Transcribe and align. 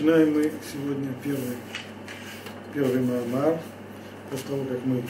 Начинаем 0.00 0.32
мы 0.32 0.50
сегодня 0.72 1.08
первый, 1.22 1.56
первый 2.72 3.02
Маамар, 3.02 3.60
после 4.30 4.48
того, 4.48 4.64
как 4.64 4.78
мы 4.86 5.02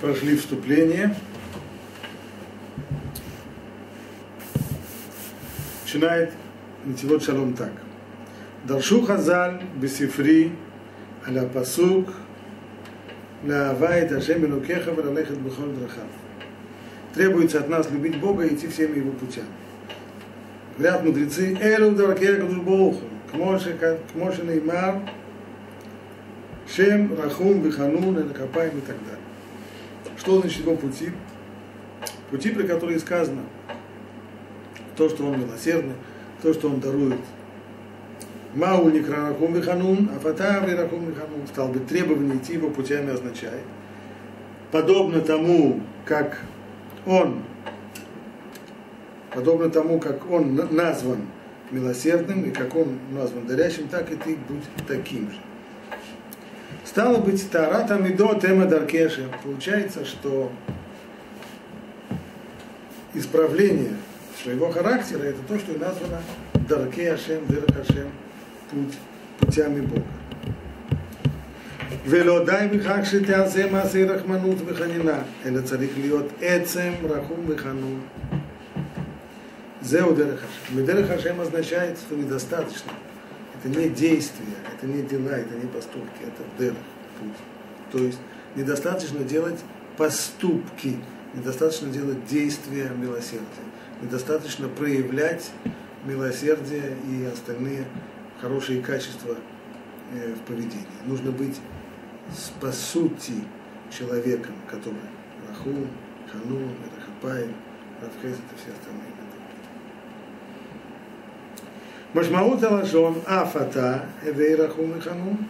прошли 0.00 0.36
вступление. 0.36 1.16
Начинает 5.82 6.32
Нитивот 6.84 7.24
Шалом 7.24 7.54
так. 7.54 7.72
Даршу 8.62 9.04
Хазаль 9.04 9.60
Бесифри 9.74 10.52
Аля 11.26 11.48
Пасук 11.48 12.08
Лаава 13.44 13.98
и 13.98 14.14
Ашем 14.14 14.46
Элокеха 14.46 14.92
Валалехет 14.92 15.40
Бехол 15.40 15.66
Драхав. 15.72 16.06
Требуется 17.12 17.58
от 17.58 17.68
нас 17.68 17.90
любить 17.90 18.20
Бога 18.20 18.44
и 18.44 18.54
идти 18.54 18.68
всеми 18.68 18.98
его 18.98 19.10
путями. 19.10 19.48
Говорят 20.78 21.02
мудрецы, 21.02 21.58
Элу 21.60 21.90
Даракея 21.96 22.36
Кадушбоуху, 22.36 23.11
כמו 23.31 24.31
שנאמר, 24.31 24.93
Шем, 26.69 27.15
Рахум, 27.17 27.61
Виханун, 27.61 28.19
Элакапаем 28.19 28.77
и 28.77 28.81
так 28.81 28.97
далее. 28.97 29.21
Что 30.17 30.41
значит 30.41 30.61
его 30.61 30.75
пути? 30.75 31.11
Пути, 32.29 32.49
при 32.49 32.67
которых 32.67 32.99
сказано 32.99 33.43
то, 34.97 35.07
что 35.07 35.25
он 35.25 35.39
милосердный, 35.39 35.95
то, 36.41 36.53
что 36.53 36.69
он 36.69 36.79
дарует. 36.79 37.19
Мау 38.53 38.89
Никра 38.89 39.29
Рахум 39.29 39.53
Виханун, 39.53 40.09
а 40.13 40.19
Фатави 40.19 40.73
Рахум 40.73 41.05
Виханун. 41.05 41.47
Стал 41.47 41.69
бы 41.69 41.79
требование 41.79 42.37
идти 42.37 42.53
его 42.53 42.69
путями 42.69 43.13
означает. 43.13 43.63
Подобно 44.71 45.21
тому, 45.21 45.79
как 46.03 46.41
он, 47.05 47.43
подобно 49.33 49.69
тому, 49.69 49.99
как 49.99 50.29
он 50.29 50.55
назван 50.71 51.19
милосердным, 51.71 52.43
и 52.45 52.51
как 52.51 52.75
он 52.75 52.97
назван 53.11 53.45
дарящим, 53.47 53.87
так 53.87 54.11
и 54.11 54.15
ты 54.15 54.37
будь 54.47 54.63
таким 54.87 55.31
же. 55.31 55.37
Стало 56.85 57.17
быть, 57.17 57.49
Тарата 57.51 57.95
Мидо 57.95 58.39
Тема 58.39 58.65
Даркеша. 58.65 59.23
Получается, 59.43 60.05
что 60.05 60.51
исправление 63.13 63.93
своего 64.41 64.71
характера 64.71 65.23
это 65.23 65.39
то, 65.47 65.59
что 65.59 65.73
и 65.73 65.77
названо 65.77 66.21
Дарке 66.67 67.11
Ашем, 67.13 67.45
Дерах 67.47 67.69
Ашем, 67.77 68.09
путь, 68.71 68.97
путями 69.39 69.81
Бога. 69.81 70.03
ולא 72.09 72.45
די 72.45 72.67
בכך 72.71 72.99
שתעשה 73.03 73.71
מעשי 73.71 74.03
רחמנות 74.03 74.57
וחנינה, 74.65 75.19
אלא 75.45 75.61
צריך 75.61 75.91
להיות 76.01 76.25
עצם 76.41 76.91
רחום 77.03 77.45
וחנון. 77.47 77.99
Зеу 79.82 80.16
Медерехашем 80.70 81.40
означает, 81.40 81.98
что 81.98 82.14
недостаточно. 82.14 82.92
Это 83.58 83.68
не 83.68 83.88
действия, 83.88 84.56
это 84.72 84.86
не 84.86 85.02
дела, 85.02 85.30
это 85.30 85.54
не 85.54 85.66
поступки, 85.66 86.22
это 86.22 86.42
дерех, 86.58 86.76
путь. 87.20 87.36
То 87.90 87.98
есть 87.98 88.18
недостаточно 88.56 89.20
делать 89.24 89.60
поступки, 89.96 90.98
недостаточно 91.34 91.90
делать 91.90 92.24
действия 92.26 92.90
милосердия, 92.96 93.46
недостаточно 94.00 94.68
проявлять 94.68 95.50
милосердие 96.04 96.96
и 97.08 97.24
остальные 97.24 97.86
хорошие 98.40 98.82
качества 98.82 99.36
э, 100.14 100.34
в 100.34 100.40
поведении. 100.46 100.86
Нужно 101.06 101.30
быть 101.30 101.60
по 102.60 102.72
сути 102.72 103.34
человеком, 103.96 104.54
который 104.68 104.96
Рахум, 105.48 105.88
хану, 106.30 106.68
Рахапаем, 106.96 107.54
Рафхес 108.00 108.36
и 108.36 108.60
все 108.60 108.72
остальные. 108.72 109.21
Машмаут 112.14 112.62
Алашон 112.62 113.22
Афата 113.26 114.04
Эвей 114.22 114.54
Рахум 114.54 114.98
и. 114.98 115.48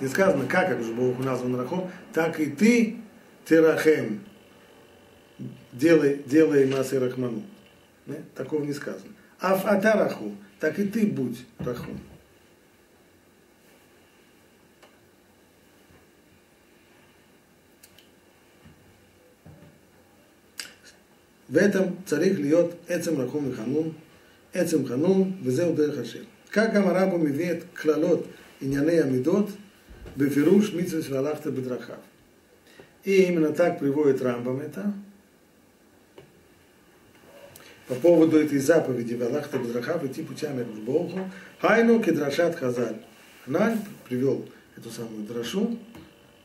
Не 0.00 0.06
сказано, 0.06 0.46
как 0.46 0.68
как 0.68 0.82
же 0.82 0.92
Бог 0.92 1.18
назван 1.18 1.56
Рахум, 1.56 1.90
так 2.12 2.38
и 2.38 2.46
ты, 2.46 2.98
Терахем, 3.44 4.20
делай, 5.72 6.22
делай 6.24 6.66
Масы 6.66 7.00
Рахману. 7.00 7.42
Не? 8.06 8.22
Такого 8.36 8.62
не 8.62 8.72
сказано. 8.72 9.12
Афата 9.40 9.94
Рахум, 9.94 10.38
так 10.60 10.78
и 10.78 10.84
ты 10.84 11.06
будь 11.06 11.44
Рахум. 11.58 11.98
В 21.48 21.56
этом 21.56 21.96
царих 22.06 22.38
льет 22.38 22.76
Эцем 22.88 23.20
Рахум 23.20 23.50
и 23.50 23.52
Ханун, 23.52 23.94
עצם 24.55 24.85
חנון, 24.85 25.31
וזהו 25.43 25.75
דרך 25.75 25.99
השם. 25.99 26.23
כך 26.51 26.65
גם 26.73 26.87
הרמב"ם 26.87 27.25
מביא 27.25 27.51
את 27.51 27.63
קללות 27.73 28.27
ענייני 28.61 29.01
המידות 29.01 29.49
בפירוש 30.17 30.73
מצווה 30.73 31.01
שהלכת 31.01 31.47
בדרכיו. 31.47 31.95
И 33.03 33.23
именно 33.23 33.51
так 33.51 33.79
приводит 33.79 34.21
Рамбам 34.21 34.59
это. 34.59 34.93
По 37.87 37.95
поводу 37.95 38.37
этой 38.37 38.59
заповеди 38.59 39.15
Валахта 39.15 39.57
Бадрахав 39.57 40.03
идти 40.05 40.21
путями 40.21 40.63
Богу. 40.85 41.19
Хайну 41.59 41.99
Кедрашат 42.01 42.55
Хазаль. 42.55 43.01
Наль 43.47 43.77
привел 44.07 44.47
эту 44.77 44.91
самую 44.91 45.23
драшу. 45.23 45.77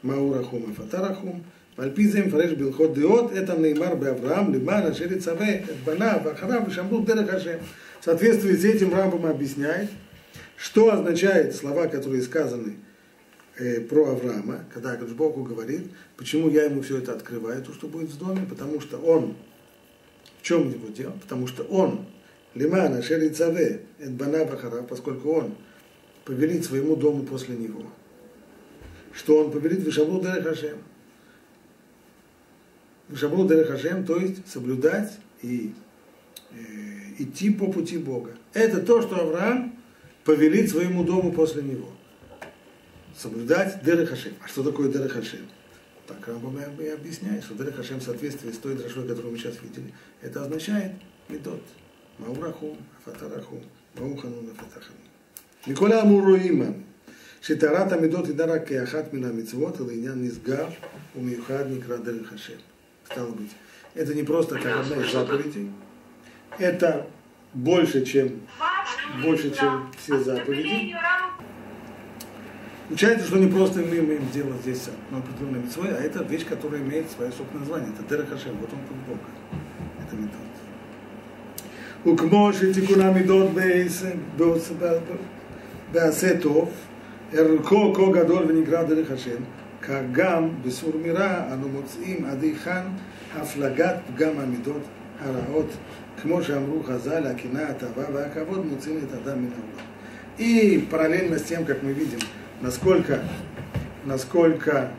Маурахум 0.02 0.70
и 0.70 0.74
Фатарахум. 0.74 1.44
ועל 1.78 1.90
מפרש 2.26 2.52
בהלכות 2.52 2.94
דעות, 2.94 3.32
את 3.36 3.50
הנאמר 3.50 3.94
באברהם, 3.94 4.54
למען 4.54 4.82
אשר 4.82 5.12
יצווה 5.12 5.54
את 5.54 5.76
בניו 5.84 6.18
ואחריו 6.24 6.62
ושמרו 6.66 7.00
דרך 7.00 7.34
השם. 7.34 7.56
В 8.01 8.03
соответствии 8.03 8.55
с 8.55 8.65
этим 8.65 8.95
Рамбам 8.95 9.27
объясняет, 9.27 9.91
что 10.57 10.91
означает 10.91 11.55
слова, 11.55 11.85
которые 11.85 12.23
сказаны 12.23 12.77
э, 13.57 13.79
про 13.81 14.13
Авраама, 14.13 14.65
когда 14.73 14.97
Богу 14.97 15.43
говорит, 15.43 15.83
почему 16.17 16.49
я 16.49 16.63
ему 16.63 16.81
все 16.81 16.97
это 16.97 17.13
открываю, 17.13 17.63
то, 17.63 17.71
что 17.73 17.87
будет 17.87 18.09
в 18.09 18.17
доме, 18.17 18.47
потому 18.49 18.81
что 18.81 18.97
он, 18.97 19.35
в 20.39 20.43
чем 20.43 20.67
его 20.71 20.87
дело? 20.87 21.11
Потому 21.21 21.45
что 21.45 21.61
он, 21.65 22.07
Лимана 22.55 23.03
Шерицаве, 23.03 23.83
Эдбана 23.99 24.45
Бахара, 24.45 24.81
поскольку 24.81 25.33
он 25.33 25.55
повелит 26.25 26.65
своему 26.65 26.95
дому 26.95 27.21
после 27.21 27.55
него. 27.55 27.83
Что 29.13 29.45
он 29.45 29.51
повелит 29.51 29.85
Вишаву 29.85 30.19
Дерехашем. 30.19 30.79
Вишаву 33.09 33.47
Дерехашем, 33.47 34.03
то 34.07 34.17
есть 34.17 34.47
соблюдать 34.47 35.11
и 35.43 35.75
э, 36.51 36.90
идти 37.20 37.50
по 37.50 37.70
пути 37.72 37.98
Бога. 37.98 38.32
Это 38.52 38.80
то, 38.80 39.02
что 39.02 39.20
Авраам 39.20 39.76
повелит 40.24 40.70
своему 40.70 41.04
дому 41.04 41.32
после 41.32 41.62
него. 41.62 41.88
Соблюдать 43.16 43.82
Дерех 43.82 44.12
А 44.12 44.48
что 44.48 44.62
такое 44.62 44.88
Дерех 44.88 45.16
Так 46.06 46.28
Рамбам 46.28 46.58
и 46.78 46.88
объясняет, 46.88 47.44
что 47.44 47.54
Дерех 47.54 47.78
в 47.78 48.02
соответствии 48.02 48.50
с 48.50 48.58
той 48.58 48.74
дрошой, 48.74 49.08
которую 49.08 49.32
мы 49.32 49.38
сейчас 49.38 49.54
видели, 49.62 49.92
это 50.20 50.42
означает 50.42 50.92
Медот. 51.28 51.62
Маурахум, 52.18 52.78
Афатарахум, 52.98 53.62
Мауханун, 53.94 54.50
Афатаханун. 54.50 55.06
מכל 55.66 55.92
האמורים 55.92 56.62
שטהרת 57.42 57.92
המידות 57.92 58.26
היא 58.26 58.34
רק 58.38 58.68
כאחת 58.68 59.12
מן 59.12 59.24
המצוות, 59.24 59.80
אלא 59.80 59.92
עניין 59.92 60.24
נסגר 60.24 60.66
ומיוחד 61.16 61.64
נקרא 61.70 61.96
דרך 61.96 62.32
השם. 62.32 62.58
Стало 63.08 63.30
быть, 63.30 63.52
это 63.94 64.14
не 64.14 64.24
просто 64.24 64.58
как 64.58 64.80
одна 64.80 64.96
из 64.96 65.12
заповедей, 65.12 65.70
это 66.58 67.06
больше, 67.54 68.04
чем, 68.04 68.40
больше, 69.22 69.50
чем 69.54 69.90
все 69.98 70.18
заповеди. 70.18 70.94
Получается, 72.88 73.26
что 73.26 73.38
не 73.38 73.48
просто 73.48 73.80
мы 73.80 73.98
имеем 73.98 74.30
дело 74.30 74.54
здесь 74.62 74.82
с 74.82 74.90
определенной 75.10 75.60
митцвой, 75.64 75.88
а 75.88 76.00
это 76.00 76.22
вещь, 76.22 76.46
которая 76.46 76.80
имеет 76.80 77.10
свое 77.10 77.32
собственное 77.32 77.60
название. 77.60 77.90
Это 77.92 78.08
Дерахашем, 78.08 78.56
вот 78.60 78.72
он 78.72 78.78
тут 78.88 78.96
Бог. 79.08 79.18
Это 80.06 80.16
метод. 80.16 80.46
וכמו 82.06 82.52
שתיקון 82.52 83.00
המידות 83.00 83.50
בעשה 85.92 86.40
טוב, 86.40 86.70
ערכו 87.32 87.94
כה 87.94 88.12
גדול 88.12 88.44
ונקרא 88.48 88.82
דרך 88.82 89.10
השם, 89.10 89.42
כך 89.82 90.00
גם 90.12 90.48
בסור 90.62 90.92
מרע 91.04 91.52
אנו 91.52 91.68
מוצאים 91.68 92.24
עד 92.24 92.42
היכן 92.42 92.82
הפלגת 93.36 93.96
פגם 94.14 94.38
המידות 94.38 94.82
הרעות 95.20 95.70
כמו 96.22 96.42
שאמרו 96.42 96.82
חז"ל, 96.82 97.26
הקנאה, 97.26 97.68
התאווה 97.70 98.04
והכבוד 98.12 98.66
מוצאים 98.66 98.98
את 98.98 99.14
האדם 99.14 99.38
מן 99.42 99.48
העולם. 99.50 99.86
И 100.38 100.86
параллельно 100.90 101.38
с 101.38 101.44
тем, 101.44 101.64
как 101.64 101.82
мы 101.82 101.92
видим, 101.92 102.18
насколько, 102.60 103.20
насколько 104.04 104.90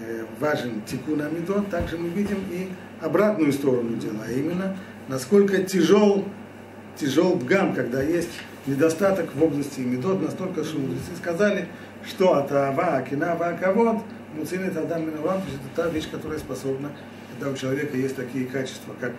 э, 0.00 0.24
важен 0.40 0.82
тикун 0.86 1.20
амидот, 1.22 1.70
также 1.70 1.98
мы 1.98 2.08
видим 2.08 2.38
и 2.50 2.68
обратную 3.00 3.52
сторону 3.52 3.96
дела, 3.96 4.24
а 4.26 4.32
именно, 4.32 4.76
насколько 5.06 5.62
тяжел, 5.62 6.24
тяжел 6.96 7.36
бгам, 7.36 7.74
когда 7.74 8.02
есть 8.02 8.32
недостаток 8.66 9.34
в 9.36 9.42
области 9.42 9.80
медот, 9.80 10.20
настолько, 10.20 10.64
что 10.64 10.78
мудрецы 10.78 11.14
сказали, 11.16 11.68
что 12.04 12.34
от 12.34 12.50
ава, 12.50 12.96
акина, 12.96 13.36
ваковод, 13.36 13.98
муцинит 14.36 14.76
адам 14.76 15.06
минавам, 15.06 15.42
то 15.42 15.46
есть 15.46 15.60
это 15.60 15.82
та 15.82 15.88
вещь, 15.88 16.10
которая 16.10 16.38
способна, 16.38 16.90
когда 17.30 17.52
у 17.52 17.56
человека 17.56 17.96
есть 17.96 18.16
такие 18.16 18.46
качества, 18.46 18.94
как 19.00 19.12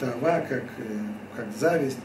тава, 0.00 0.40
как, 0.48 0.64
э, 0.78 0.98
как 1.36 1.46
зависть, 1.52 1.98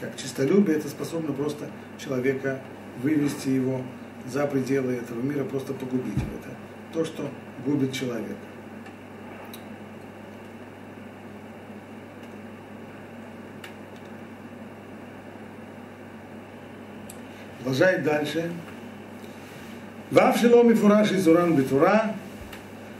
как 0.00 0.16
чистолюбие, 0.16 0.78
это 0.78 0.88
способно 0.88 1.32
просто 1.32 1.66
человека 1.98 2.60
вывести 3.02 3.50
его 3.50 3.82
за 4.26 4.46
пределы 4.46 4.94
этого 4.94 5.20
мира, 5.20 5.44
просто 5.44 5.74
погубить 5.74 6.16
его. 6.16 6.38
Это 6.40 6.50
то, 6.92 7.04
что 7.04 7.28
губит 7.64 7.92
человека. 7.92 8.34
Продолжает 17.58 18.02
дальше. 18.04 18.52
Вав 20.10 20.36
шелом 20.38 20.70
и 20.70 20.74
фураж 20.74 21.12
изуран 21.12 21.56
битура, 21.56 22.14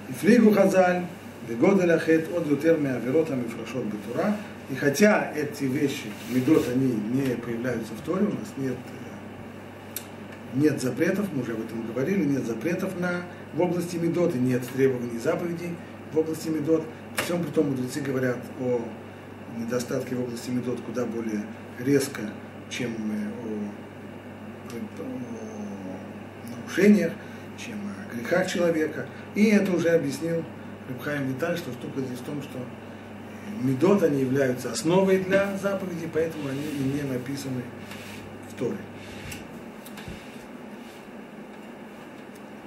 и 0.08 0.12
флигу 0.12 0.52
хазаль, 0.52 1.05
בגודל 1.50 1.91
החטא 1.91 2.31
עוד 2.31 2.47
יותר 2.47 2.77
מהעבירות 2.81 3.31
המפרשות 3.31 3.83
בתורה, 3.89 4.31
и 4.69 4.75
хотя 4.75 5.31
эти 5.36 5.63
вещи, 5.63 6.12
медот, 6.30 6.68
они 6.68 6.94
не 6.94 7.36
появляются 7.36 7.91
в 7.94 8.01
Торе, 8.06 8.25
у 8.25 8.30
нас 8.30 8.53
нет, 8.56 8.75
нет 10.53 10.80
запретов, 10.80 11.25
мы 11.33 11.41
уже 11.41 11.53
об 11.53 11.62
этом 11.62 11.88
говорили, 11.88 12.24
нет 12.24 12.45
запретов 12.45 13.00
на, 13.00 13.24
в 13.56 13.62
области 13.62 13.95
медот, 13.95 14.36
и 14.36 14.38
нет 14.38 14.62
требований 14.75 15.18
заповедей 15.18 15.75
в 16.13 16.19
области 16.19 16.50
медот. 16.50 16.83
При 17.15 17.24
всем 17.24 17.44
при 17.44 17.50
том 17.50 17.71
мудрецы 17.71 18.01
говорят 18.01 18.38
о 18.62 18.81
недостатке 19.57 20.15
в 20.15 20.21
области 20.21 20.51
медот 20.51 20.80
куда 20.81 21.06
более 21.06 21.44
резко, 21.80 22.21
чем 22.69 22.91
о, 22.91 23.71
о 25.01 26.57
нарушениях, 26.57 27.12
чем 27.57 27.77
о 27.88 28.15
грехах 28.15 28.47
человека. 28.47 29.07
И 29.33 29.45
это 29.45 29.71
уже 29.71 29.89
объяснил 29.89 30.44
Рабхайм 30.88 31.28
Виталь, 31.28 31.56
что 31.56 31.72
штука 31.72 32.00
здесь 32.00 32.19
в 32.19 32.25
том, 32.25 32.42
что 32.42 32.58
медот, 33.62 34.02
они 34.02 34.20
являются 34.20 34.72
основой 34.72 35.19
для 35.19 35.56
заповедей, 35.56 36.08
поэтому 36.12 36.48
они 36.48 36.62
и 36.62 36.96
не 36.96 37.02
написаны 37.02 37.62
в 38.50 38.58
Торе. 38.58 38.76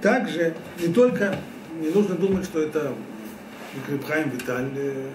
Также 0.01 0.55
не 0.79 0.93
только, 0.93 1.35
не 1.79 1.89
нужно 1.89 2.15
думать, 2.15 2.45
что 2.45 2.61
это 2.61 2.93
Крипхайм 3.85 4.29
Виталь 4.29 4.69
э, 4.75 5.09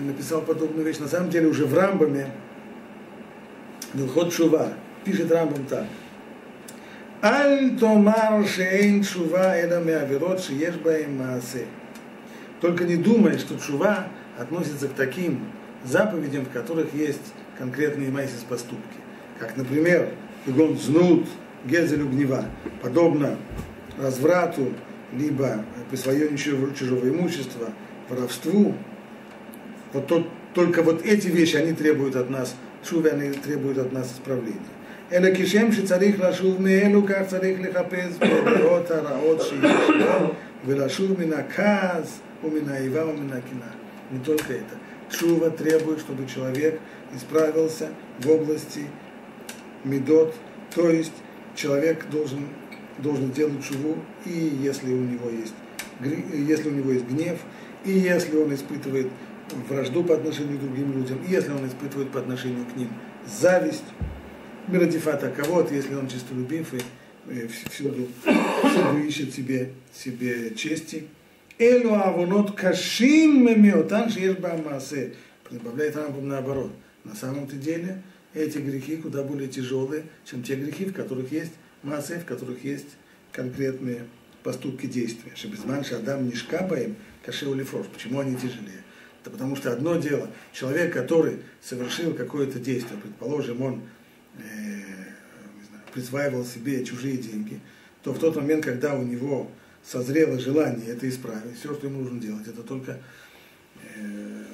написал 0.00 0.42
подобную 0.42 0.84
вещь. 0.84 0.98
На 0.98 1.08
самом 1.08 1.30
деле 1.30 1.48
уже 1.48 1.66
в 1.66 1.74
Рамбаме 1.74 2.30
Вилхот 3.92 4.32
Шува 4.32 4.72
пишет 5.04 5.30
Рамбам 5.30 5.64
так. 5.66 5.86
Аль 7.26 7.74
томар 7.80 8.46
шейн 8.46 9.02
шува 9.02 9.56
эла 9.58 9.82
меаверот 9.82 10.42
шиеш 10.44 10.74
баем 10.74 11.16
маасе. 11.16 11.64
Только 12.60 12.84
не 12.84 12.96
думай, 12.96 13.38
что 13.38 13.58
чува 13.58 14.08
относится 14.38 14.88
к 14.88 14.92
таким 14.92 15.40
заповедям, 15.84 16.44
в 16.44 16.50
которых 16.50 16.92
есть 16.92 17.32
конкретные 17.56 18.10
майсис 18.10 18.44
поступки. 18.46 18.98
Как, 19.38 19.56
например, 19.56 20.10
игон 20.44 20.76
знут, 20.76 21.26
гезелю 21.64 22.10
гнева, 22.10 22.44
подобно 22.82 23.38
разврату, 23.98 24.74
либо 25.14 25.64
присвоению 25.88 26.36
чужого 26.36 27.08
имущества, 27.08 27.70
воровству. 28.10 28.74
Вот 29.94 30.06
тот, 30.08 30.28
только 30.52 30.82
вот 30.82 31.02
эти 31.06 31.28
вещи, 31.28 31.56
они 31.56 31.72
требуют 31.72 32.16
от 32.16 32.28
нас, 32.28 32.54
шувы, 32.86 33.08
они 33.08 33.30
требуют 33.30 33.78
от 33.78 33.92
нас 33.92 34.12
исправления. 34.12 34.60
אלא 35.11 35.29
כשם 35.33 35.71
שצריך 35.71 36.19
לשוב 36.19 36.61
מאלו, 36.61 37.05
כך 37.07 37.21
צריך 37.27 37.59
לחפש 37.61 38.17
בדעות 38.17 38.91
הרעות 38.91 39.41
שיש 39.41 39.89
לו, 39.89 40.33
ולשוב 40.65 41.19
מן 41.19 41.33
הכעס 41.33 42.19
умина 42.43 42.79
Ива, 42.79 43.03
умина 43.03 43.41
Кина. 43.41 43.71
Не 44.11 44.19
только 44.19 44.53
это. 44.53 44.77
Шува 45.09 45.49
требует, 45.49 45.99
чтобы 45.99 46.27
человек 46.27 46.79
исправился 47.15 47.89
в 48.19 48.29
области 48.29 48.85
медот, 49.83 50.35
то 50.73 50.89
есть 50.89 51.13
человек 51.55 52.07
должен, 52.09 52.47
должен 52.99 53.31
делать 53.31 53.63
шуву, 53.63 53.97
и 54.25 54.57
если 54.61 54.93
у 54.93 55.01
него 55.01 55.29
есть 55.29 55.53
если 56.01 56.69
у 56.69 56.71
него 56.71 56.91
есть 56.93 57.05
гнев, 57.07 57.39
и 57.83 57.91
если 57.91 58.37
он 58.37 58.53
испытывает 58.53 59.07
вражду 59.67 60.01
по 60.03 60.13
отношению 60.13 60.57
к 60.57 60.61
другим 60.61 60.93
людям, 60.93 61.19
и 61.27 61.31
если 61.31 61.51
он 61.51 61.67
испытывает 61.67 62.09
по 62.11 62.19
отношению 62.19 62.65
к 62.65 62.77
ним 62.77 62.87
зависть, 63.27 63.83
Мирадифата 64.68 65.30
кого-то, 65.30 65.74
если 65.74 65.94
он 65.94 66.08
честолюбив 66.08 66.74
и 66.74 67.46
всюду, 67.70 68.08
всюду 68.22 68.98
ищет 69.06 69.34
себе, 69.34 69.72
себе 69.92 70.54
чести. 70.54 71.08
Элю 71.58 71.94
авунот 71.94 72.52
кашим 72.52 73.44
мемиотан 73.44 74.10
шерба 74.10 74.56
маасе. 74.56 75.14
Прибавляет 75.48 75.96
Рамбам 75.96 76.28
наоборот. 76.28 76.72
На 77.04 77.14
самом-то 77.14 77.56
деле 77.56 78.02
эти 78.32 78.58
грехи 78.58 78.96
куда 78.96 79.22
более 79.22 79.48
тяжелые, 79.48 80.04
чем 80.24 80.42
те 80.42 80.56
грехи, 80.56 80.86
в 80.86 80.94
которых 80.94 81.30
есть 81.30 81.52
маасе, 81.82 82.18
в 82.18 82.24
которых 82.24 82.64
есть 82.64 82.88
конкретные 83.32 84.06
поступки, 84.42 84.86
действия. 84.86 85.32
Шебезман 85.34 85.84
шадам 85.84 86.26
не 86.26 86.34
шкапаем, 86.34 86.96
каше 87.24 87.48
улифрош. 87.48 87.86
Почему 87.86 88.20
они 88.20 88.34
тяжелее? 88.36 88.82
Да 89.24 89.30
потому 89.30 89.56
что 89.56 89.72
одно 89.72 89.96
дело, 89.96 90.30
человек, 90.52 90.92
который 90.92 91.38
совершил 91.62 92.14
какое-то 92.14 92.58
действие, 92.58 93.00
предположим, 93.00 93.62
он 93.62 93.82
знаю, 94.36 95.82
присваивал 95.92 96.44
себе 96.44 96.84
чужие 96.84 97.16
деньги, 97.16 97.60
то 98.02 98.12
в 98.12 98.18
тот 98.18 98.36
момент, 98.36 98.64
когда 98.64 98.94
у 98.94 99.02
него 99.02 99.50
созрело 99.84 100.38
желание 100.38 100.88
это 100.88 101.08
исправить, 101.08 101.58
все, 101.58 101.74
что 101.74 101.86
ему 101.86 102.02
нужно 102.02 102.20
делать, 102.20 102.46
это 102.48 102.62
только 102.62 102.98
э, 103.82 104.44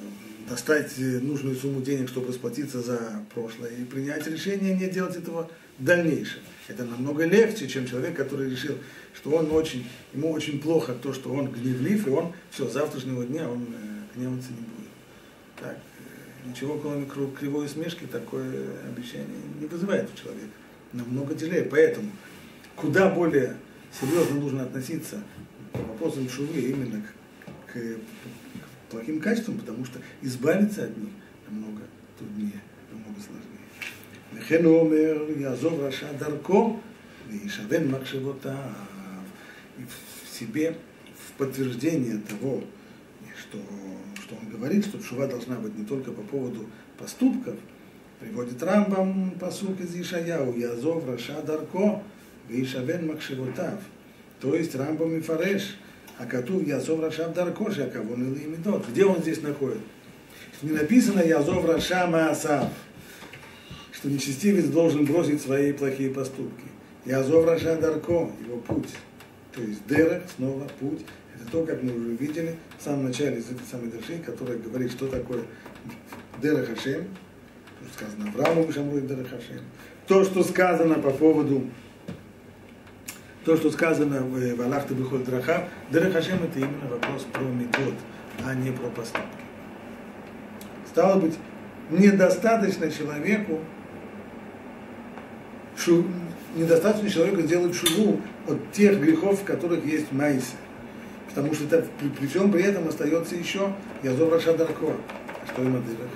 достать 0.49 0.97
нужную 0.97 1.55
сумму 1.55 1.81
денег, 1.81 2.09
чтобы 2.09 2.27
расплатиться 2.27 2.81
за 2.81 3.23
прошлое, 3.33 3.71
и 3.71 3.83
принять 3.85 4.27
решение 4.27 4.75
не 4.75 4.89
делать 4.89 5.15
этого 5.15 5.49
в 5.79 5.83
дальнейшем. 5.83 6.41
Это 6.67 6.83
намного 6.85 7.25
легче, 7.25 7.67
чем 7.67 7.87
человек, 7.87 8.15
который 8.15 8.49
решил, 8.49 8.77
что 9.13 9.31
он 9.31 9.51
очень, 9.51 9.87
ему 10.13 10.31
очень 10.31 10.59
плохо 10.59 10.93
то, 10.93 11.13
что 11.13 11.33
он 11.33 11.51
гневлив, 11.51 12.07
и 12.07 12.09
он 12.09 12.33
все, 12.49 12.67
завтрашнего 12.67 13.25
дня 13.25 13.49
он 13.49 13.63
э, 13.63 14.17
гневаться 14.17 14.49
не 14.51 14.57
будет. 14.57 14.91
Так, 15.59 15.77
э, 15.77 15.90
ничего, 16.44 16.78
кроме 16.78 17.06
кривой 17.06 17.66
усмешки, 17.66 18.04
такое 18.04 18.70
обещание 18.88 19.40
не 19.60 19.66
вызывает 19.66 20.08
у 20.12 20.16
человека. 20.16 20.52
Намного 20.92 21.34
тяжелее. 21.34 21.64
Поэтому 21.64 22.10
куда 22.76 23.08
более 23.10 23.56
серьезно 24.00 24.40
нужно 24.40 24.62
относиться 24.62 25.22
к 25.72 25.78
вопросам 25.78 26.28
шувы 26.28 26.60
именно 26.60 27.02
к, 27.02 27.72
к, 27.72 27.78
к 27.78 28.90
плохим 28.90 29.20
качествам, 29.20 29.58
потому 29.58 29.84
что 29.84 29.98
избавиться 30.22 30.84
от 30.84 30.96
них 30.96 31.10
намного 31.48 31.82
труднее, 32.18 32.60
намного 32.90 33.20
сложнее. 33.20 33.56
וכן 34.34 34.64
הוא 34.64 34.80
אומר, 34.80 35.40
יעזוב 35.40 35.80
רשע 35.80 36.12
דרכו 36.12 36.78
וישבן 37.28 37.88
מחשבותיו. 37.90 38.54
И 39.78 39.82
в 39.84 40.38
себе, 40.38 40.76
в 41.14 41.32
подтверждение 41.38 42.18
того, 42.18 42.64
что, 43.38 43.58
что 44.31 44.37
он 44.41 44.49
говорит, 44.49 44.85
что 44.85 45.01
шува 45.01 45.27
должна 45.27 45.57
быть 45.57 45.77
не 45.77 45.85
только 45.85 46.11
по 46.11 46.21
поводу 46.21 46.65
поступков, 46.97 47.55
приводит 48.19 48.61
Рамбам 48.63 49.31
посук 49.31 49.79
из 49.81 49.95
Ишаяу, 49.95 50.55
Язов 50.57 51.07
Раша 51.07 51.41
Дарко, 51.41 52.01
Вишавен 52.47 53.07
Макшивотав. 53.07 53.79
То 54.39 54.55
есть 54.55 54.75
Рамбам 54.75 55.17
и 55.17 55.21
Фареш, 55.21 55.77
а 56.17 56.25
Катув 56.25 56.65
Язов 56.65 57.01
Рашав 57.01 57.33
Дарко, 57.33 57.71
Шакавон 57.71 58.33
или 58.33 58.45
Имидот. 58.45 58.87
Где 58.89 59.05
он 59.05 59.17
здесь 59.21 59.41
находит? 59.41 59.79
Не 60.61 60.71
написано 60.71 61.19
Язов 61.21 61.65
Раша 61.65 62.07
Маасав, 62.07 62.69
что 63.91 64.07
нечестивец 64.07 64.65
должен 64.65 65.05
бросить 65.05 65.41
свои 65.41 65.73
плохие 65.73 66.11
поступки. 66.11 66.65
Язов 67.05 67.45
Раша 67.45 67.75
Дарко, 67.75 68.29
его 68.45 68.57
путь. 68.65 68.89
То 69.53 69.61
есть 69.61 69.85
Дерах, 69.87 70.23
снова 70.37 70.67
путь. 70.79 71.01
То, 71.51 71.65
как 71.65 71.81
мы 71.83 71.93
уже 71.93 72.15
видели 72.15 72.55
в 72.77 72.83
самом 72.83 73.05
начале 73.05 73.37
из 73.37 73.49
этой 73.49 73.65
самой 73.69 73.89
души, 73.89 74.19
которая 74.25 74.57
говорит, 74.57 74.91
что 74.91 75.07
такое 75.07 75.41
Дерах 76.41 76.67
Хашем, 76.67 77.05
сказано 77.93 78.29
Аврааму 78.29 78.65
Бешамру 78.65 78.99
Дерах 79.01 79.29
Хашем. 79.29 79.61
То, 80.07 80.23
что 80.23 80.43
сказано 80.43 80.95
по 80.95 81.11
поводу 81.11 81.63
то, 83.45 83.57
что 83.57 83.71
сказано 83.71 84.21
в 84.21 84.61
Аллах 84.61 84.85
ты 84.85 84.93
выходит 84.93 85.27
Рахав, 85.29 85.63
Дерехашем 85.89 86.43
это 86.43 86.59
именно 86.59 86.87
вопрос 86.89 87.23
про 87.33 87.41
метод, 87.41 87.95
а 88.45 88.53
не 88.53 88.71
про 88.71 88.87
поступки. 88.89 89.27
Стало 90.87 91.19
быть, 91.19 91.33
недостаточно 91.89 92.91
человеку, 92.91 93.59
шу, 95.75 96.05
недостаточно 96.55 97.09
человеку 97.09 97.41
сделать 97.41 97.75
шуву 97.75 98.21
от 98.47 98.71
тех 98.73 98.99
грехов, 98.99 99.41
в 99.41 99.43
которых 99.43 99.85
есть 99.85 100.11
майса 100.11 100.55
Потому 101.30 101.54
что 101.54 101.64
это, 101.64 101.86
при, 101.98 102.08
при 102.08 102.26
всем 102.26 102.50
при 102.50 102.62
этом 102.62 102.88
остается 102.88 103.34
еще 103.34 103.72
Язов 104.02 104.32
Раша 104.32 104.56
Дарко. 104.56 104.92
А 105.42 105.52
что 105.52 105.62
им 105.62 105.76
Адырах? 105.76 106.10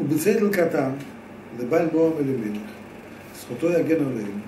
ובצדל 0.00 0.52
קטן, 0.52 0.90
לבעל 1.58 1.88
נועם 1.92 2.12
ולמלך, 2.16 2.62
זכותו 3.40 3.70
יגן 3.70 4.04
עלינו, 4.04 4.40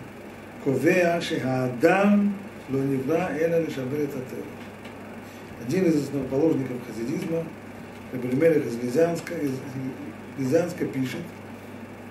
קובע 0.65 1.21
שהאדם 1.21 2.29
לא 2.73 2.81
נברא 2.85 3.29
אלא 3.41 3.59
לשבר 3.59 4.05
את 4.05 4.09
הטבע. 4.09 4.53
Один 5.67 5.85
из 5.85 5.95
основоположников 5.95 6.77
хасидизма 6.89 7.45
Рабелемелех 8.13 8.67
из 8.67 8.75
Визанска, 8.77 9.35
из 9.35 9.53
Визанска 10.37 10.85
пишет, 10.87 11.21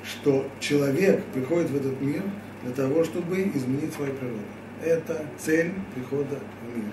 что 0.06 0.48
человек 0.60 1.22
приходит 1.34 1.70
в 1.70 1.76
этот 1.76 2.00
мир 2.00 2.22
для 2.62 2.72
того, 2.72 3.04
чтобы 3.04 3.42
изменить 3.54 3.92
свою 3.94 4.12
природу. 4.14 4.40
Это 4.84 5.24
цель 5.38 5.72
прихода 5.94 6.38
в 6.62 6.76
мир. 6.76 6.90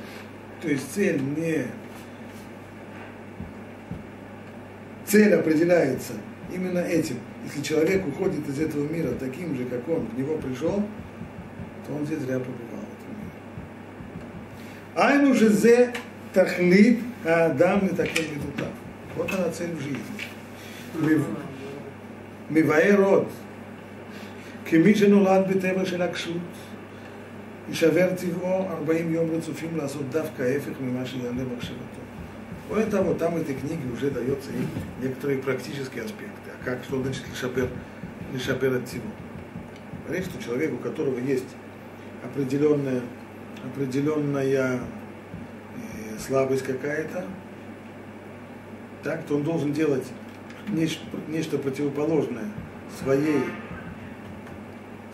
То 0.62 0.68
есть 0.70 0.94
цель 0.94 1.22
не... 1.22 1.66
Цель 5.06 5.34
определяется 5.36 6.14
именно 6.54 6.80
этим. 6.80 7.18
Если 7.46 7.62
человек 7.62 8.08
уходит 8.08 8.48
из 8.48 8.60
этого 8.60 8.88
мира 8.88 9.10
таким 9.20 9.56
же, 9.56 9.66
как 9.66 9.88
он 9.90 10.08
в 10.08 10.18
него 10.18 10.38
пришел, 10.38 10.84
то 11.86 11.94
он 11.94 12.06
здесь 12.06 12.20
зря 12.20 12.40
побывал. 12.40 12.84
Айну 14.96 15.34
же 15.34 15.50
зе 15.50 15.92
тахлит 16.34 17.00
адам 17.26 17.88
и 17.88 17.96
таким 17.96 18.26
Вот 19.16 19.34
она 19.34 19.50
цель 19.50 19.72
в 19.76 19.82
жизни. 19.82 20.00
מבאר 22.51 23.03
עוד, 23.03 23.25
כמי 24.65 24.95
שנולד 24.95 25.49
בטבע 25.49 25.85
של 25.85 26.03
עקשות, 26.03 26.37
יישבר 27.69 28.09
טבעו 28.17 28.69
40 28.71 29.15
יום 29.15 29.31
רצופים 29.31 29.77
לעשות 29.77 30.03
דווקא 30.11 30.43
ההפך 30.43 30.73
ממה 30.81 31.07
שיעלה 31.07 31.43
מחשבתו. 31.57 31.99
Кроме 32.69 32.85
того, 32.85 33.15
там 33.15 33.33
в 33.33 33.39
этой 33.39 33.55
книге 33.55 33.91
уже 33.91 34.11
дается 34.11 34.51
и 34.51 35.03
некоторые 35.03 35.39
практические 35.39 36.05
аспекты. 36.05 36.51
А 36.55 36.65
как, 36.65 36.85
что 36.85 37.01
значит 37.01 37.25
лишапер, 37.31 37.71
лишапер 38.35 38.77
от 38.77 38.87
всего? 38.87 39.05
Говорит, 40.07 40.27
что 40.27 40.43
человек, 40.43 40.75
у 40.75 40.77
которого 40.77 41.19
есть 41.19 41.49
определенная, 42.23 43.01
определенная 43.65 44.81
э, 44.81 46.19
слабость 46.19 46.63
какая-то, 46.63 47.25
так, 49.03 49.25
то 49.25 49.37
он 49.37 49.45
должен 49.45 49.73
делать 49.73 50.05
нечто, 50.70 51.04
нечто 51.28 51.58
противоположное 51.58 52.50
своей, 53.00 53.44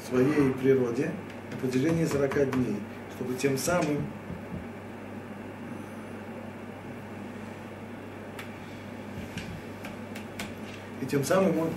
своей 0.07 0.51
природе 0.53 1.11
на 1.51 1.57
протяжении 1.57 2.05
40 2.05 2.51
дней, 2.51 2.75
чтобы 3.15 3.35
тем 3.35 3.57
самым 3.57 3.97
и 11.01 11.05
тем 11.05 11.23
самым 11.23 11.57
он, 11.59 11.69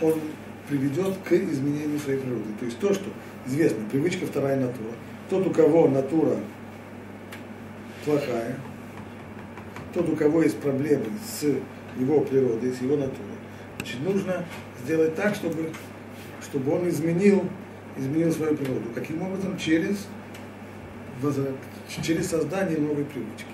он 0.00 0.20
приведет 0.68 1.16
к 1.24 1.32
изменению 1.32 1.98
своей 1.98 2.20
природы. 2.20 2.44
То 2.58 2.64
есть 2.64 2.78
то, 2.78 2.94
что 2.94 3.10
известно, 3.46 3.84
привычка 3.90 4.26
вторая 4.26 4.58
натура. 4.58 4.92
Тот, 5.28 5.46
у 5.46 5.50
кого 5.50 5.88
натура 5.88 6.36
плохая, 8.04 8.56
тот, 9.94 10.08
у 10.08 10.16
кого 10.16 10.42
есть 10.42 10.58
проблемы 10.58 11.06
с 11.24 11.54
его 11.98 12.20
природой, 12.20 12.72
с 12.72 12.80
его 12.80 12.96
натурой. 12.96 13.36
Значит, 13.78 14.00
нужно 14.02 14.44
сделать 14.82 15.14
так, 15.14 15.34
чтобы, 15.34 15.70
чтобы 16.40 16.72
он 16.72 16.88
изменил, 16.88 17.44
изменил 17.96 18.32
свою 18.32 18.56
природу. 18.56 18.88
Каким 18.94 19.22
образом? 19.22 19.56
Через, 19.58 20.06
через 22.02 22.28
создание 22.28 22.78
новой 22.78 23.04
привычки. 23.04 23.46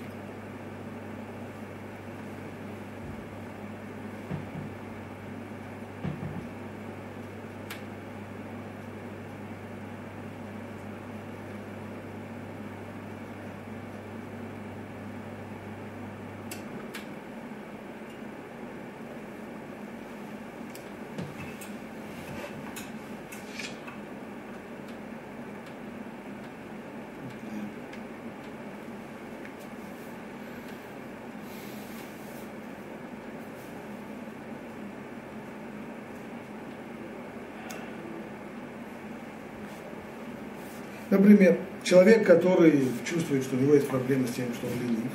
Например, 41.09 41.57
человек, 41.83 42.25
который 42.25 42.87
чувствует, 43.03 43.43
что 43.43 43.55
у 43.55 43.59
него 43.59 43.73
есть 43.73 43.87
проблемы 43.87 44.27
с 44.27 44.31
тем, 44.31 44.53
что 44.53 44.67
он 44.67 44.73
ленив, 44.79 45.11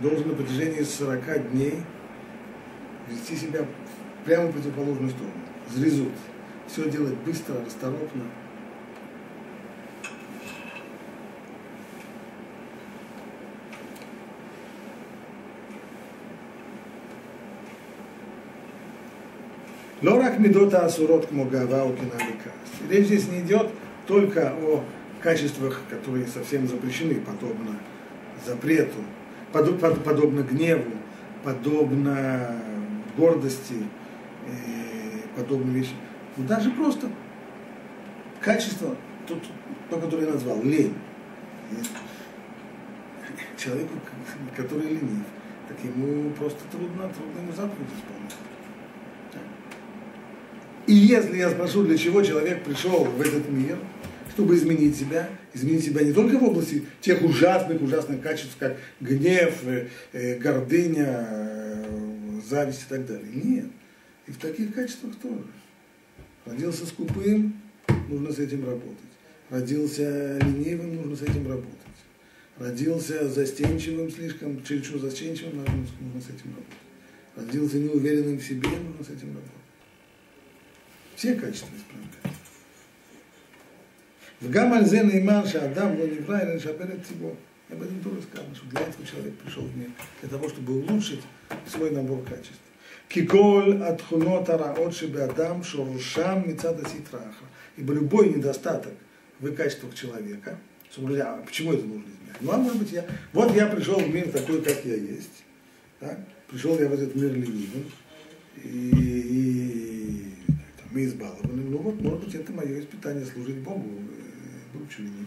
должен 0.00 0.28
на 0.28 0.34
протяжении 0.34 0.82
40 0.82 1.50
дней 1.50 1.78
вести 3.08 3.36
себя 3.36 3.66
прямо 4.24 4.46
в 4.46 4.52
противоположную 4.52 5.10
сторону. 5.10 5.34
Зрезут. 5.70 6.12
Все 6.68 6.88
делать 6.88 7.14
быстро, 7.26 7.56
расторопно. 7.64 8.22
Лорак 20.00 20.38
медота 20.38 20.84
асурот 20.84 21.26
к 21.26 21.30
могава 21.32 21.84
у 21.84 21.94
Речь 22.88 23.06
здесь 23.06 23.28
не 23.28 23.40
идет 23.40 23.70
только 24.06 24.52
о 24.52 24.84
качествах, 25.22 25.80
которые 25.88 26.26
совсем 26.26 26.66
запрещены, 26.66 27.20
подобно 27.20 27.78
запрету, 28.44 28.98
подобно 29.52 30.42
гневу, 30.42 30.90
подобно 31.44 32.56
гордости, 33.16 33.74
подобно 35.36 35.70
вещи. 35.70 35.92
Но 36.36 36.46
даже 36.46 36.70
просто 36.70 37.08
качество, 38.40 38.96
тот, 39.26 39.42
то, 39.90 39.98
которое 39.98 40.26
я 40.26 40.32
назвал, 40.32 40.62
лень. 40.62 40.94
Человеку, 43.56 43.94
который 44.56 44.88
ленив, 44.88 45.24
так 45.68 45.76
ему 45.84 46.30
просто 46.30 46.60
трудно, 46.72 47.08
трудно 47.10 47.40
ему 47.40 47.52
заповедь 47.52 47.88
исполнить. 47.96 48.34
И 50.86 50.94
если 50.94 51.36
я 51.36 51.50
спрошу, 51.50 51.84
для 51.84 51.96
чего 51.96 52.22
человек 52.22 52.64
пришел 52.64 53.04
в 53.04 53.20
этот 53.20 53.48
мир, 53.48 53.78
чтобы 54.34 54.56
изменить 54.56 54.96
себя, 54.96 55.28
изменить 55.54 55.84
себя 55.84 56.02
не 56.02 56.12
только 56.12 56.38
в 56.38 56.44
области 56.44 56.84
тех 57.00 57.22
ужасных, 57.22 57.80
ужасных 57.82 58.20
качеств, 58.20 58.56
как 58.58 58.76
гнев, 59.00 59.60
э, 59.64 59.88
э, 60.12 60.38
гордыня, 60.38 61.26
э, 61.28 62.40
зависть 62.48 62.82
и 62.82 62.88
так 62.88 63.06
далее. 63.06 63.28
Нет. 63.32 63.66
И 64.26 64.32
в 64.32 64.38
таких 64.38 64.74
качествах 64.74 65.14
тоже. 65.16 65.44
Родился 66.44 66.86
скупым, 66.86 67.60
нужно 68.08 68.32
с 68.32 68.38
этим 68.38 68.64
работать. 68.66 68.98
Родился 69.50 70.38
ленивым, 70.38 70.96
нужно 70.96 71.16
с 71.16 71.22
этим 71.22 71.46
работать. 71.46 71.78
Родился 72.58 73.28
застенчивым 73.28 74.10
слишком, 74.10 74.62
чересчур 74.64 74.98
застенчивым, 74.98 75.58
нужно, 75.58 75.72
нужно 76.00 76.20
с 76.20 76.24
этим 76.24 76.50
работать. 76.50 76.82
Родился 77.36 77.78
неуверенным 77.78 78.38
в 78.38 78.42
себе, 78.42 78.68
нужно 78.68 79.04
с 79.04 79.08
этим 79.08 79.28
работать. 79.28 79.61
Все 81.22 81.36
качества 81.36 81.68
исправляет. 81.76 82.36
В 84.40 84.50
Гамальзе 84.50 85.04
Нейман 85.04 85.46
Шадам 85.46 85.96
Лонибра 86.00 86.52
и 86.52 86.58
Шаберет 86.58 87.06
Тибо. 87.06 87.36
Об 87.70 87.80
этом 87.80 88.00
тоже 88.00 88.22
сказано, 88.22 88.52
что 88.56 88.66
для 88.66 88.80
этого 88.80 89.06
человек 89.06 89.34
пришел 89.36 89.62
в 89.62 89.76
мир, 89.76 89.90
для 90.20 90.30
того, 90.30 90.48
чтобы 90.48 90.80
улучшить 90.80 91.20
свой 91.68 91.92
набор 91.92 92.24
качеств. 92.24 92.58
Киколь 93.08 93.80
от 93.84 94.02
хунотара 94.02 94.72
от 94.72 94.96
шибиадам 94.96 95.62
шорушам 95.62 96.48
мецада 96.48 96.82
ситраха. 96.88 97.44
Ибо 97.76 97.94
любой 97.94 98.30
недостаток 98.30 98.94
в 99.38 99.54
качествах 99.54 99.94
человека, 99.94 100.58
говоря, 100.96 101.34
а 101.34 101.42
почему 101.46 101.72
это 101.72 101.84
нужно 101.84 102.06
изменять? 102.08 102.40
Ну, 102.40 102.50
а 102.50 102.56
может 102.56 102.80
быть, 102.80 102.90
я, 102.90 103.06
вот 103.32 103.54
я 103.54 103.68
пришел 103.68 104.00
в 104.00 104.12
мир 104.12 104.28
такой, 104.28 104.60
как 104.60 104.84
я 104.84 104.96
есть. 104.96 105.44
Да? 106.00 106.18
Пришел 106.48 106.76
я 106.80 106.88
в 106.88 106.92
этот 106.92 107.14
мир 107.14 107.32
ленивым. 107.32 107.92
И, 108.56 108.90
и 108.90 109.91
мы 110.92 111.04
избалованы. 111.04 111.62
Ну 111.62 111.78
вот, 111.78 112.00
может 112.00 112.24
быть, 112.24 112.34
это 112.34 112.52
мое 112.52 112.80
испытание 112.80 113.24
служить 113.24 113.58
Богу, 113.58 113.88
э, 113.88 114.72
будучи 114.72 115.00
ленивым. 115.00 115.26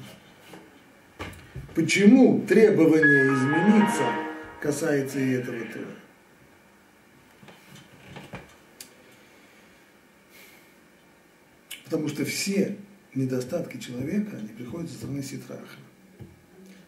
Почему 1.74 2.46
требование 2.48 3.34
измениться 3.34 4.12
касается 4.62 5.20
и 5.20 5.32
этого 5.32 5.60
тоже? 5.74 5.96
Потому 11.86 12.08
что 12.08 12.26
все 12.26 12.78
недостатки 13.14 13.78
человека, 13.78 14.38
они 14.38 14.50
приходят 14.50 14.90
со 14.90 14.98
стороны 14.98 15.22
ситраха. 15.22 15.78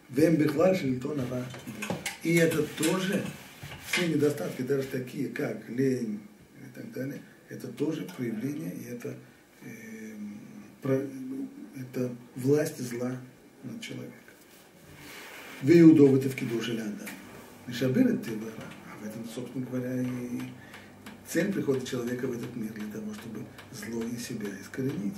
Вембехлаль 0.09 0.75
шельтон 0.75 1.21
И 2.23 2.35
это 2.35 2.63
тоже, 2.63 3.23
все 3.89 4.07
недостатки, 4.07 4.61
даже 4.61 4.87
такие, 4.87 5.29
как 5.29 5.69
лень 5.69 6.19
и 6.65 6.73
так 6.73 6.91
далее, 6.93 7.21
это 7.49 7.67
тоже 7.67 8.07
проявление, 8.15 8.73
и 8.73 8.85
это, 8.85 9.15
э, 9.63 10.13
про, 10.81 11.01
это 11.75 12.15
власть 12.35 12.79
зла 12.79 13.17
над 13.63 13.81
человеком. 13.81 14.13
Виудов 15.61 16.15
это 16.15 16.29
в 16.29 16.35
кидуше 16.35 16.73
ляда. 16.73 17.07
Мишабер 17.65 18.07
это 18.07 18.29
А 18.29 19.03
в 19.03 19.07
этом, 19.07 19.27
собственно 19.27 19.65
говоря, 19.65 20.01
и 20.01 20.41
цель 21.27 21.51
прихода 21.51 21.85
человека 21.85 22.27
в 22.27 22.33
этот 22.33 22.55
мир 22.55 22.71
для 22.73 22.87
того, 22.91 23.13
чтобы 23.13 23.45
зло 23.71 24.03
из 24.03 24.25
себя 24.25 24.47
искоренить. 24.61 25.17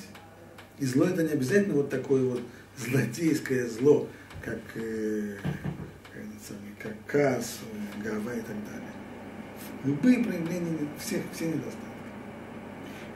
И 0.79 0.85
зло 0.85 1.05
это 1.05 1.23
не 1.23 1.31
обязательно 1.31 1.75
вот 1.75 1.89
такое 1.89 2.23
вот 2.23 2.41
злодейское 2.77 3.67
зло, 3.67 4.07
как, 4.43 4.59
э, 4.75 5.37
как, 6.79 6.93
как 7.05 7.43
гава 8.03 8.33
и 8.33 8.41
так 8.41 8.57
далее. 8.65 8.93
Любые 9.83 10.23
проявления 10.23 10.87
всех, 10.97 11.21
все 11.33 11.47
недостатки. 11.47 11.88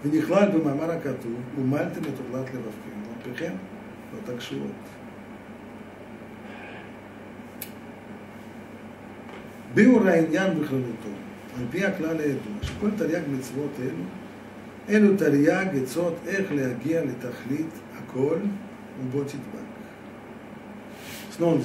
ונכלל 0.05 0.49
במאמר 0.50 0.91
הכתוב, 0.91 1.41
ומלתם 1.59 2.00
את 2.00 2.33
עולת 2.33 2.47
לבבכם, 2.55 3.25
ומפיכם 3.27 3.53
לא 4.12 4.35
תקשורות. 4.35 4.71
ביאור 9.75 10.09
העניין 10.09 10.61
בכללותו, 10.61 11.09
על 11.59 11.65
פי 11.71 11.85
הכלל 11.85 12.21
הידוע, 12.21 12.53
שכל 12.62 12.91
תרי"ג 12.97 13.23
מצוות 13.38 13.71
אלו, 13.83 14.05
אלו 14.88 15.17
תרי"ג 15.17 15.67
עצות 15.83 16.15
איך 16.27 16.53
להגיע 16.53 17.03
לתכלית 17.05 17.71
הכל 17.99 18.37
ובו 19.00 19.25
תדבק. 19.25 19.69
Снова 21.38 21.62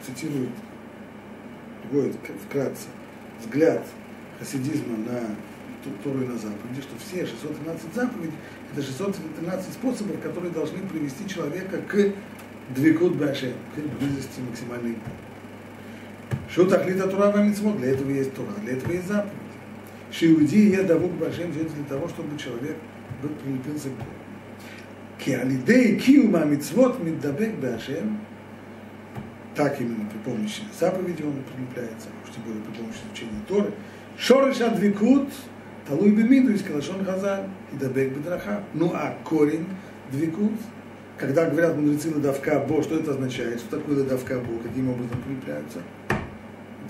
цитирует, 0.00 0.48
приводит 1.82 2.16
вкратце 2.44 2.86
взгляд 3.40 3.84
хасидизма 4.38 4.96
на 4.96 5.36
Тору 6.03 6.21
и 6.21 6.27
на 6.27 6.37
заповеди, 6.37 6.81
что 6.81 6.95
все 6.99 7.25
613 7.25 7.93
заповедей– 7.93 8.33
это 8.73 8.81
613 8.81 9.73
способов, 9.73 10.19
которые 10.21 10.51
должны 10.51 10.79
привести 10.79 11.27
человека 11.27 11.77
к 11.77 12.13
двикут 12.69 13.15
башем, 13.15 13.53
к 13.75 13.99
близости 13.99 14.39
максимальной. 14.47 14.97
Что 16.49 16.65
тахлита 16.65 17.07
Тура 17.07 17.31
Вамицмот? 17.31 17.77
Для 17.77 17.91
этого 17.91 18.09
есть 18.09 18.33
Тура, 18.33 18.51
для 18.61 18.73
этого 18.73 18.91
есть 18.91 19.07
заповедь. 19.07 19.33
Шиуди 20.11 20.69
е 20.69 20.83
давук 20.83 21.11
башем 21.13 21.51
для 21.51 21.65
того, 21.89 22.07
чтобы 22.07 22.37
человек 22.37 22.77
прилепился 23.43 23.89
к 23.89 23.93
Богу. 23.93 24.09
Киалидей 25.17 25.97
киума 25.97 26.45
мицвот 26.45 27.03
миддабек 27.03 27.55
башем 27.55 28.19
так 29.55 29.79
именно 29.79 30.09
при 30.09 30.17
помощи 30.19 30.63
заповеди 30.79 31.23
он 31.23 31.33
прилепляется, 31.43 32.07
тем 32.33 32.43
более 32.43 32.61
при 32.63 32.77
помощи 32.77 32.97
изучения 33.07 33.41
Торы. 33.47 33.71
Шорыш 34.17 34.61
адвикут 34.61 35.29
Талуй 35.86 36.10
бемиду 36.10 36.52
из 36.52 36.62
Калашон 36.62 37.04
Хазаль 37.04 37.46
и 37.72 37.76
Дабек 37.76 38.12
Бедраха. 38.16 38.62
Ну 38.74 38.92
а 38.94 39.16
корень 39.24 39.66
двикут, 40.12 40.52
когда 41.16 41.48
говорят 41.48 41.76
мудрецы 41.76 42.14
Ладавка 42.14 42.64
Бо, 42.68 42.82
что 42.82 42.96
это 42.96 43.12
означает? 43.12 43.60
Что 43.60 43.78
такое 43.78 43.98
Ладавка 43.98 44.38
Бо? 44.38 44.62
Каким 44.62 44.90
образом 44.90 45.22
прилепляются? 45.22 45.78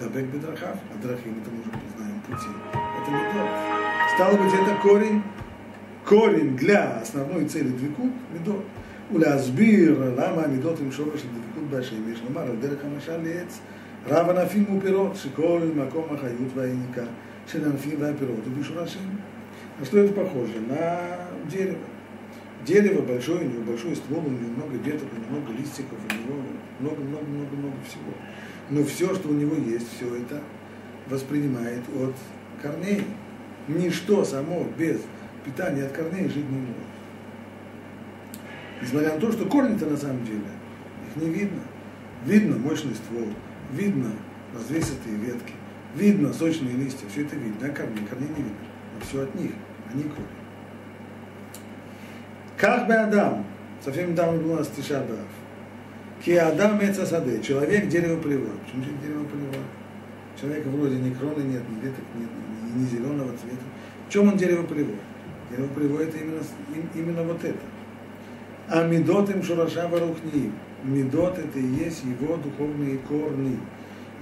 Дабек 0.00 0.26
Бедрахав, 0.26 0.76
а 0.92 1.02
Драхим 1.02 1.36
это 1.40 1.50
мы 1.50 1.60
уже 1.60 1.70
знаем 1.96 2.20
пути. 2.26 2.50
Это 2.72 3.10
не 3.10 3.32
то. 3.32 3.48
Стало 4.14 4.36
быть, 4.36 4.54
это 4.54 4.80
корень, 4.80 5.22
корень 6.04 6.56
для 6.56 7.00
основной 7.00 7.46
цели 7.48 7.68
двикут, 7.68 8.12
медот. 8.32 8.64
ולהסביר 9.14 10.12
למה 10.16 10.44
המידות 10.44 10.78
הם 10.80 10.92
שורש 10.92 11.20
של 11.20 11.28
דבקות 11.28 11.70
בהשם, 11.70 12.12
יש 12.12 12.22
לומר 12.28 12.40
על 12.40 12.56
דרך 12.60 12.78
המשל 12.84 13.16
לעץ 13.22 13.58
רב 14.08 14.30
ענפים 14.30 14.76
ופירות, 14.76 15.16
שכל 15.16 15.60
מקום 15.76 16.04
החיות 16.10 16.52
והיניקה 16.54 17.02
של 17.46 17.64
הענפים 17.64 17.96
והפירות 18.00 18.44
הוא 18.44 18.54
בשורשים. 18.60 19.18
На 19.78 19.84
что 19.84 19.98
это 19.98 20.12
похоже? 20.12 20.58
На 20.60 21.28
дерево. 21.48 21.78
Дерево 22.66 23.02
большое, 23.02 23.46
у 23.46 23.50
него 23.50 23.62
большой 23.62 23.94
ствол, 23.94 24.24
у 24.26 24.30
него 24.30 24.50
много 24.56 24.76
веток, 24.76 25.06
у 25.12 25.16
него 25.16 25.40
много 25.40 25.52
листиков, 25.52 25.98
у 26.10 26.14
него 26.14 26.42
много-много-много-много 26.80 27.76
всего. 27.86 28.12
Но 28.70 28.84
все, 28.84 29.14
что 29.14 29.28
у 29.28 29.32
него 29.32 29.54
есть, 29.54 29.86
все 29.96 30.16
это 30.16 30.42
воспринимает 31.08 31.82
от 31.96 32.14
корней. 32.60 33.04
Ничто 33.68 34.24
само 34.24 34.66
без 34.76 35.00
питания 35.44 35.84
от 35.84 35.92
корней 35.92 36.24
жить 36.28 36.50
не 36.50 36.58
может. 36.58 36.74
Несмотря 38.82 39.14
на 39.14 39.20
то, 39.20 39.32
что 39.32 39.46
корни-то 39.46 39.86
на 39.86 39.96
самом 39.96 40.24
деле, 40.24 40.42
их 41.08 41.22
не 41.22 41.30
видно. 41.30 41.60
Видно 42.26 42.56
мощный 42.56 42.94
ствол, 42.94 43.28
видно 43.72 44.10
развесистые 44.52 45.16
ветки, 45.16 45.52
видно 45.95 46.33
сочные 46.33 46.75
листья, 46.75 47.07
все 47.09 47.21
это 47.21 47.35
видно, 47.35 47.67
а 47.67 47.69
корни, 47.69 48.05
корней 48.09 48.29
не 48.29 48.43
видно. 48.43 48.57
Но 48.95 49.05
все 49.05 49.21
от 49.23 49.35
них, 49.35 49.51
они 49.91 50.03
корни. 50.03 50.27
Как 52.57 52.87
бы 52.87 52.93
Адам, 52.93 53.45
совсем 53.83 54.11
недавно 54.11 54.41
был 54.41 54.51
у 54.53 54.55
нас 54.55 54.67
Тиша 54.69 54.99
Баав. 54.99 55.27
Ки 56.23 56.31
Адам 56.31 56.79
Эцасаде, 56.83 57.41
человек 57.41 57.89
дерево 57.89 58.21
полевое. 58.21 58.53
Почему 58.63 58.83
же 58.83 58.91
дерево 59.01 59.25
полевое? 59.25 59.65
Человека 60.39 60.69
вроде 60.69 60.95
ни 60.95 61.13
кроны 61.13 61.41
нет, 61.43 61.63
ни 61.69 61.81
веток 61.81 62.05
нет, 62.15 62.29
ни, 62.75 62.79
ни 62.79 62.85
зеленого 62.85 63.31
цвета. 63.37 63.63
В 64.07 64.11
чем 64.11 64.29
он 64.29 64.37
дерево 64.37 64.63
полевое? 64.63 64.99
Дерево 65.49 65.67
полевое 65.75 66.07
это 66.07 66.17
именно, 66.17 66.41
именно 66.95 67.23
вот 67.23 67.43
это. 67.43 67.59
А 68.69 68.87
медот 68.87 69.29
им 69.29 69.43
шураша 69.43 69.87
барухни. 69.87 70.51
Медот 70.83 71.37
это 71.37 71.59
и 71.59 71.65
есть 71.65 72.03
его 72.03 72.37
духовные 72.37 72.97
корни. 72.99 73.59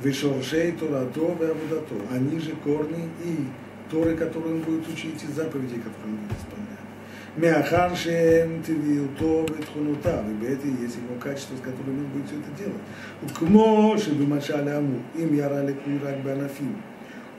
Вышоршей 0.04 0.72
Торато 0.74 1.22
Вавудато. 1.22 1.96
Они 2.12 2.40
же 2.40 2.52
корни 2.64 3.10
и 3.24 3.46
Торы, 3.90 4.16
которые 4.16 4.56
он 4.56 4.62
будет 4.62 4.88
учить, 4.88 5.24
и 5.24 5.32
заповеди, 5.32 5.76
которые 5.76 6.06
он 6.06 6.18
будет 6.18 6.38
исполнять. 6.38 6.72
Мяхар 7.38 7.96
Шем 7.96 8.64
Тивиуто 8.64 9.54
Ветхунута. 9.54 10.24
И 10.42 10.46
это 10.46 10.68
есть 10.68 10.98
его 10.98 11.20
качество, 11.20 11.56
с 11.56 11.60
которым 11.60 12.00
он 12.00 12.06
будет 12.08 12.28
все 12.28 12.36
это 12.40 12.52
делать. 12.58 12.82
Укмо 13.22 13.98
Шебимачале 13.98 14.72
Аму. 14.72 15.02
Им 15.16 15.36
Ярали 15.36 15.74
Курак 15.74 16.22
Банафим. 16.24 16.76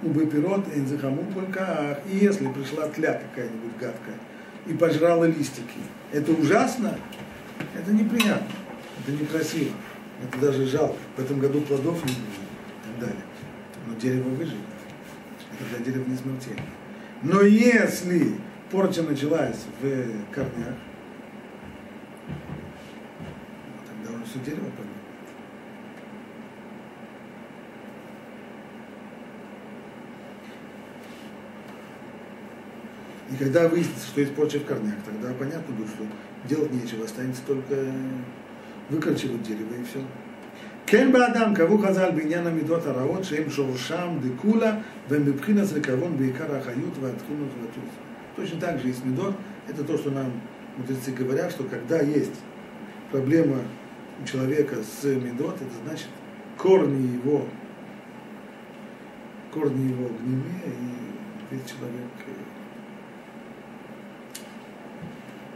Убепирот 0.02 0.66
Энзихаму 0.74 1.24
только 1.32 2.00
И 2.10 2.16
если 2.16 2.48
пришла 2.48 2.88
тля 2.88 3.20
какая-нибудь 3.22 3.76
гадкая 3.78 4.16
и 4.66 4.74
пожрала 4.74 5.24
листики, 5.24 5.80
это 6.12 6.32
ужасно? 6.32 6.96
Это 7.76 7.92
неприятно. 7.92 8.46
Это 9.00 9.12
некрасиво. 9.12 9.72
Это 10.22 10.38
даже 10.38 10.66
жалко. 10.66 10.96
В 11.16 11.20
этом 11.20 11.38
году 11.38 11.60
плодов 11.62 12.04
не 12.04 12.12
будет 12.12 12.51
далее. 13.02 13.24
Но 13.86 13.94
дерево 13.96 14.28
выживет. 14.30 14.60
Это 15.52 15.76
для 15.76 15.84
дерева 15.84 16.08
не 16.08 16.16
смертельно. 16.16 16.62
Но 17.22 17.42
если 17.42 18.34
порча 18.70 19.02
началась 19.02 19.64
в 19.80 20.32
корнях, 20.32 20.76
тогда 23.86 24.16
уже 24.16 24.24
все 24.24 24.38
дерево 24.40 24.70
погибло. 24.70 25.02
И 33.30 33.36
когда 33.36 33.68
выяснится, 33.68 34.06
что 34.06 34.20
есть 34.20 34.34
порча 34.34 34.58
в 34.58 34.64
корнях, 34.66 34.96
тогда 35.04 35.32
понятно 35.32 35.74
будет, 35.74 35.88
что 35.88 36.04
делать 36.48 36.72
нечего, 36.72 37.04
останется 37.04 37.42
только 37.46 37.76
выкорчевать 38.90 39.42
дерево 39.42 39.74
и 39.74 39.84
все. 39.84 40.00
כן 40.91 41.11
באדם 41.11 41.53
קבעו 41.55 41.77
חז"ל 41.77 42.11
בעניין 42.11 42.47
המידות 42.47 42.85
הרעות 42.85 43.23
שהם 43.23 43.49
שורשם 43.49 44.07
דקולה 44.21 44.75
והם 45.09 45.25
מבחינת 45.25 45.65
זכרון 45.65 46.17
בעיקר 46.17 46.55
החיות 46.55 46.97
והתכונות 47.01 47.49
והתוף. 47.61 47.89
Точно 48.37 48.59
так 48.59 48.79
же 48.79 48.89
есть 48.89 49.03
медот, 49.03 49.33
это 49.67 49.83
то, 49.83 49.97
что 49.97 50.11
нам 50.11 50.31
мудрецы 50.77 51.11
говорят, 51.11 51.49
что 51.49 51.63
когда 51.63 51.99
есть 51.99 52.35
проблема 53.11 53.61
у 54.21 54.27
человека 54.27 54.75
с 54.83 55.05
медот, 55.05 55.55
это 55.55 55.73
значит 55.83 56.07
корни 56.55 57.15
его, 57.15 57.47
корни 59.51 59.89
его 59.89 60.09
гневе, 60.21 60.61
и 60.65 61.55
весь 61.55 61.65
человек 61.65 62.11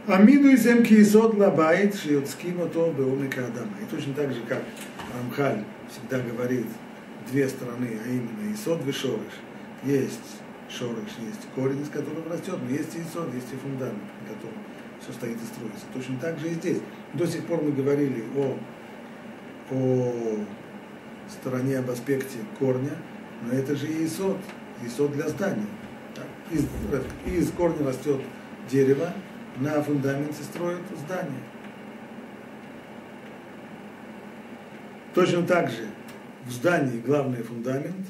Амиду 0.08 0.48
из 0.48 0.66
эмки 0.66 1.00
исод 1.00 1.34
лабайт, 1.34 1.94
шиоцким 1.94 2.60
ото 2.60 2.92
беомика 2.98 3.46
адама. 3.46 3.70
И 3.80 3.84
точно 3.88 4.14
так 4.14 4.32
же, 4.32 4.40
как 4.48 4.60
Рамхаль 5.13 5.63
всегда 5.89 6.19
говорит 6.19 6.65
две 7.29 7.47
стороны, 7.47 7.97
а 8.03 8.07
именно 8.07 8.53
исод 8.53 8.85
и 8.87 8.91
шорыш. 8.91 9.33
Есть 9.83 10.41
шорыш, 10.69 11.09
есть 11.19 11.47
корень, 11.55 11.81
из 11.81 11.89
которого 11.89 12.29
растет, 12.29 12.57
но 12.61 12.69
есть 12.69 12.95
и 12.95 13.01
исод, 13.01 13.33
есть 13.33 13.51
и 13.53 13.55
фундамент, 13.55 14.01
на 14.21 14.33
котором 14.33 14.57
все 15.01 15.13
стоит 15.13 15.37
и 15.37 15.45
строится. 15.45 15.85
Точно 15.93 16.17
так 16.19 16.39
же 16.39 16.49
и 16.49 16.53
здесь. 16.53 16.79
До 17.13 17.25
сих 17.25 17.45
пор 17.45 17.61
мы 17.61 17.71
говорили 17.71 18.23
о, 18.35 18.57
о 19.71 20.39
стороне, 21.29 21.79
об 21.79 21.89
аспекте 21.89 22.39
корня, 22.59 22.95
но 23.43 23.53
это 23.53 23.75
же 23.75 23.87
и 23.87 24.05
исод, 24.05 24.37
исод 24.85 25.13
для 25.13 25.27
здания. 25.29 25.67
Из, 26.51 26.65
из 27.25 27.51
корня 27.51 27.85
растет 27.85 28.21
дерево, 28.69 29.13
на 29.57 29.81
фундаменте 29.81 30.43
строят 30.43 30.81
здание. 31.05 31.41
Точно 35.17 35.41
так 35.47 35.71
же 35.71 35.89
в 36.45 36.51
здании 36.51 36.99
главный 36.99 37.41
фундамент, 37.41 38.05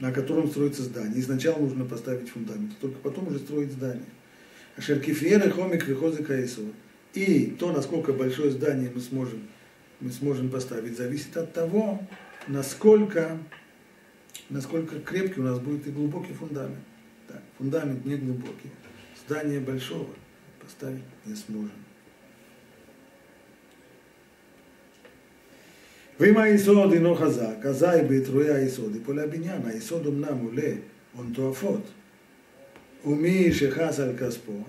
на 0.00 0.10
котором 0.10 0.48
строится 0.48 0.82
здание. 0.82 1.16
И 1.16 1.22
сначала 1.22 1.60
нужно 1.60 1.84
поставить 1.84 2.28
фундамент, 2.28 2.76
только 2.80 2.98
потом 2.98 3.28
уже 3.28 3.38
строить 3.38 3.70
здание. 3.70 4.08
Ашеркифиера 4.76 5.48
хомик 5.48 5.86
вихозы 5.86 6.24
каисова. 6.24 6.70
И 7.12 7.54
то, 7.56 7.70
насколько 7.70 8.12
большое 8.12 8.50
здание 8.50 8.90
мы 8.92 9.00
сможем 9.00 9.46
мы 10.00 10.10
сможем 10.10 10.50
поставить, 10.50 10.96
зависит 10.96 11.36
от 11.36 11.52
того, 11.52 12.02
насколько, 12.48 13.38
насколько 14.50 14.98
крепкий 14.98 15.38
у 15.38 15.44
нас 15.44 15.60
будет 15.60 15.86
и 15.86 15.92
глубокий 15.92 16.32
фундамент. 16.32 16.82
Так, 17.28 17.42
фундамент 17.58 18.04
не 18.04 18.16
глубокий. 18.16 18.72
Здание 19.24 19.60
большого 19.60 20.08
поставить 20.63 21.03
не 21.25 21.35
сможем. 21.35 21.79
ואם 26.19 26.37
היסוד 26.37 26.93
אינו 26.93 27.15
חזק, 27.15 27.65
אזי 27.65 27.85
בתרועי 28.09 28.53
היסוד 28.53 28.95
יפול 28.95 29.19
הבניין. 29.19 29.61
היסוד 29.65 30.07
אמנם 30.07 30.37
עולה 30.43 30.71
הון 31.15 31.31
תועפות, 31.33 31.81
ומי 33.05 33.53
שחס 33.53 33.99
על 33.99 34.17
כספו 34.17 34.63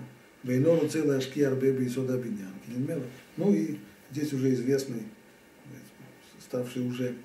ואינו 0.45 0.79
רוצה 0.79 1.05
להשקיע 1.05 1.47
הרבה 1.47 1.71
ביסוד 1.71 2.11
הבניין, 2.11 2.51
כי 2.65 2.71
נדמה 2.71 2.95
לו, 2.95 3.01
ну 3.37 3.53
и 3.53 3.75
здесь 4.11 4.33
уже 4.33 4.53
известный, 4.53 5.03
ставший 6.39 6.81
уже 6.81 7.15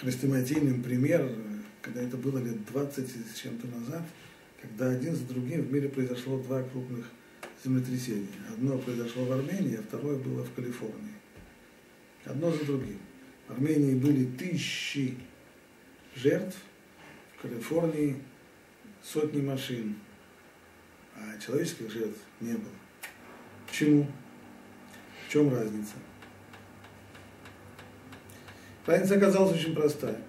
хрестоматийным 0.00 0.82
пример, 0.82 1.30
когда 1.82 2.02
это 2.02 2.16
было 2.16 2.38
лет 2.38 2.64
20 2.64 3.08
с 3.08 3.38
чем-то 3.38 3.66
назад, 3.68 4.02
когда 4.60 4.90
один 4.90 5.14
за 5.14 5.24
другим 5.24 5.62
в 5.62 5.72
мире 5.72 5.88
произошло 5.88 6.38
два 6.38 6.62
крупных 6.62 7.06
землетрясения. 7.63 8.27
Одно 8.51 8.77
произошло 8.77 9.25
в 9.25 9.31
Армении, 9.31 9.77
а 9.77 9.83
второе 9.83 10.17
было 10.17 10.43
в 10.43 10.53
Калифорнии. 10.53 11.13
Одно 12.25 12.51
за 12.51 12.65
другим. 12.65 12.99
В 13.47 13.53
Армении 13.53 13.95
были 13.95 14.25
тысячи 14.25 15.17
жертв, 16.15 16.57
в 17.37 17.41
Калифорнии 17.41 18.17
сотни 19.03 19.41
машин, 19.41 19.95
а 21.15 21.39
человеческих 21.39 21.91
жертв 21.91 22.19
не 22.41 22.53
было. 22.53 22.71
Почему? 23.67 24.07
В 25.25 25.31
чем 25.31 25.53
разница? 25.53 25.93
Разница 28.85 29.15
оказалась 29.15 29.55
очень 29.55 29.75
простая. 29.75 30.19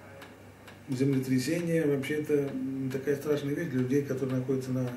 Землетрясение 0.88 1.86
вообще 1.86 2.14
это 2.16 2.50
такая 2.92 3.16
страшная 3.16 3.54
вещь 3.54 3.68
для 3.68 3.80
людей, 3.80 4.02
которые 4.02 4.40
находятся 4.40 4.72
на, 4.72 4.90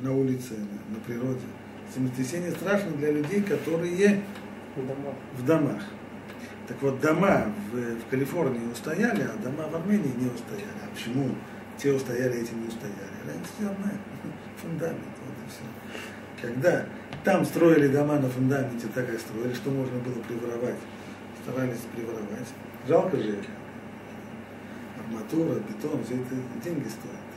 на 0.00 0.12
улице, 0.12 0.54
на, 0.54 0.96
на 0.96 1.00
природе. 1.04 1.46
Землетрясение 1.94 2.52
страшно 2.52 2.92
для 2.92 3.12
людей, 3.12 3.42
которые 3.42 4.22
в 4.76 4.86
домах. 4.86 5.14
В 5.36 5.44
домах. 5.44 5.82
Так 6.68 6.76
вот, 6.82 7.00
дома 7.00 7.46
в, 7.72 7.76
в 7.76 8.10
Калифорнии 8.10 8.70
устояли, 8.70 9.22
а 9.22 9.42
дома 9.42 9.68
в 9.68 9.74
Армении 9.74 10.12
не 10.16 10.26
устояли. 10.26 10.78
А 10.84 10.94
почему 10.94 11.30
те 11.78 11.92
устояли, 11.92 12.42
эти 12.42 12.52
не 12.52 12.68
устояли? 12.68 13.16
Разница 13.26 13.70
одна. 13.70 13.92
Фундамент, 14.62 14.98
вот 14.98 15.34
и 15.46 15.50
все. 15.50 16.46
Когда 16.46 16.84
там 17.24 17.44
строили 17.44 17.88
дома 17.88 18.18
на 18.18 18.28
фундаменте, 18.28 18.86
так 18.94 19.12
и 19.12 19.18
строили, 19.18 19.54
что 19.54 19.70
можно 19.70 19.98
было 19.98 20.22
приворовать. 20.22 20.76
Старались 21.42 21.86
приворовать. 21.94 22.48
Жалко 22.86 23.16
же 23.16 23.38
арматура, 24.98 25.54
бетон, 25.60 26.04
все 26.04 26.14
это 26.14 26.34
деньги 26.62 26.88
стоят. 26.88 27.27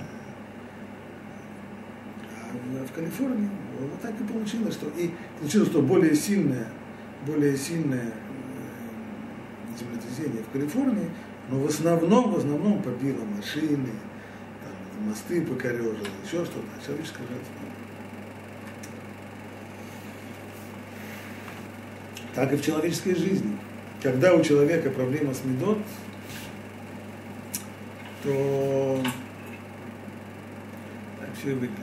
В 2.52 2.94
Калифорнии 2.94 3.50
вот 3.80 4.02
так 4.02 4.20
и 4.20 4.24
получилось, 4.24 4.74
что 4.74 4.88
и 4.98 5.12
получилось, 5.40 5.70
что 5.70 5.82
более 5.82 6.16
сильное, 6.16 6.68
более 7.26 7.56
сильное 7.58 8.08
э, 8.08 9.80
землетрясение 9.80 10.44
в 10.44 10.52
Калифорнии, 10.52 11.10
но 11.50 11.60
в 11.60 11.68
основном, 11.68 12.32
в 12.34 12.38
основном 12.38 12.82
побило 12.82 13.24
машины, 13.26 13.90
там, 14.62 15.08
мосты 15.08 15.42
покорежило, 15.42 15.96
еще 16.24 16.46
что-то, 16.46 16.66
а 16.78 16.86
человеческое 16.86 17.28
жертва. 17.28 17.54
Так 22.34 22.54
и 22.54 22.56
в 22.56 22.66
человеческой 22.66 23.16
жизни. 23.16 23.58
Когда 24.02 24.34
у 24.34 24.44
человека 24.44 24.90
проблема 24.90 25.34
с 25.34 25.44
медот, 25.44 25.78
то 28.24 29.04
так 31.20 31.30
все 31.40 31.54
выглядит. 31.54 31.78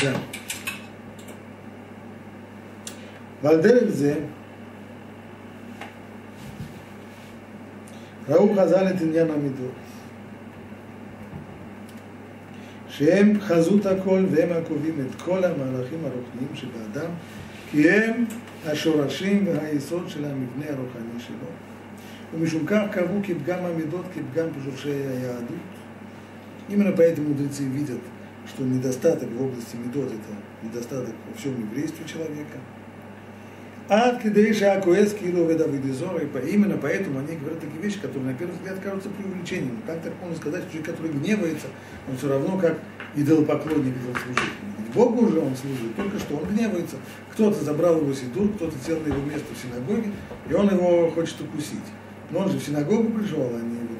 Да. 0.00 0.18
ועל 3.42 3.60
דרך 3.60 3.88
זה 3.88 4.14
ראו 8.28 8.54
חז"ל 8.54 8.88
את 8.88 9.00
עניין 9.00 9.30
המידות. 9.30 9.72
שהם 12.88 13.40
חזות 13.40 13.86
הכל 13.86 14.24
והם 14.30 14.48
הקובעים 14.52 14.94
את 15.00 15.22
כל 15.22 15.44
המהלכים 15.44 15.98
הרוחניים 16.04 16.54
שבאדם, 16.54 17.10
כי 17.70 17.90
הם 17.90 18.24
השורשים 18.66 19.46
והיסוד 19.46 20.08
של 20.08 20.24
המבנה 20.24 20.64
הרוחני 20.68 21.18
שלו. 21.18 21.48
ומשום 22.34 22.66
כך 22.66 22.82
קבעו 22.90 23.20
כפגם 23.22 23.64
המידות 23.64 24.04
כפגם 24.14 24.46
בשורשי 24.58 24.90
היהדות. 24.90 25.76
Именно 26.68 26.92
поэтому 26.92 27.28
мудрецы 27.28 27.62
видят, 27.62 28.00
что 28.47 28.63
недостаток 28.63 29.29
в 29.29 29.41
области 29.41 29.75
медот– 29.75 30.07
это 30.07 30.67
недостаток 30.67 31.13
во 31.29 31.37
всем 31.37 31.59
еврействе 31.59 32.05
человека– 32.05 32.57
Ад 33.93 34.21
кидейша 34.23 34.71
акуэс 34.75 35.13
килу 35.13 35.49
ведавидизор, 35.49 36.15
и 36.21 36.49
именно 36.49 36.77
поэтому 36.77 37.19
они 37.19 37.35
говорят 37.35 37.59
такие 37.59 37.81
вещи, 37.81 37.99
которые 37.99 38.31
на 38.31 38.37
первый 38.37 38.53
взгляд 38.53 38.79
кажутся 38.79 39.09
преувеличением. 39.09 39.81
Как 39.85 40.01
так 40.01 40.13
можно 40.21 40.37
сказать, 40.37 40.61
что 40.63 40.71
человек, 40.71 40.95
который 40.95 41.11
гневается, 41.11 41.67
он 42.09 42.15
все 42.15 42.29
равно 42.29 42.57
как 42.57 42.77
идолопоклонник 43.17 43.93
идолослужитель. 43.97 44.93
Богу 44.95 45.25
уже 45.25 45.39
он 45.39 45.57
служит, 45.57 45.93
только 45.97 46.19
что 46.19 46.37
он 46.37 46.45
гневается. 46.45 46.95
Кто-то 47.33 47.61
забрал 47.65 47.97
его 47.97 48.13
сидур, 48.13 48.47
кто-то 48.53 48.75
сел 48.85 48.97
на 49.01 49.07
его 49.07 49.25
место 49.25 49.53
в 49.53 49.57
синагоге, 49.57 50.09
и 50.49 50.53
он 50.53 50.69
его 50.69 51.11
хочет 51.11 51.41
укусить. 51.41 51.79
Но 52.29 52.39
он 52.39 52.49
же 52.49 52.59
в 52.59 52.63
синагогу 52.63 53.09
пришел, 53.09 53.41
а 53.41 53.59
не, 53.59 53.75
вот, 53.75 53.99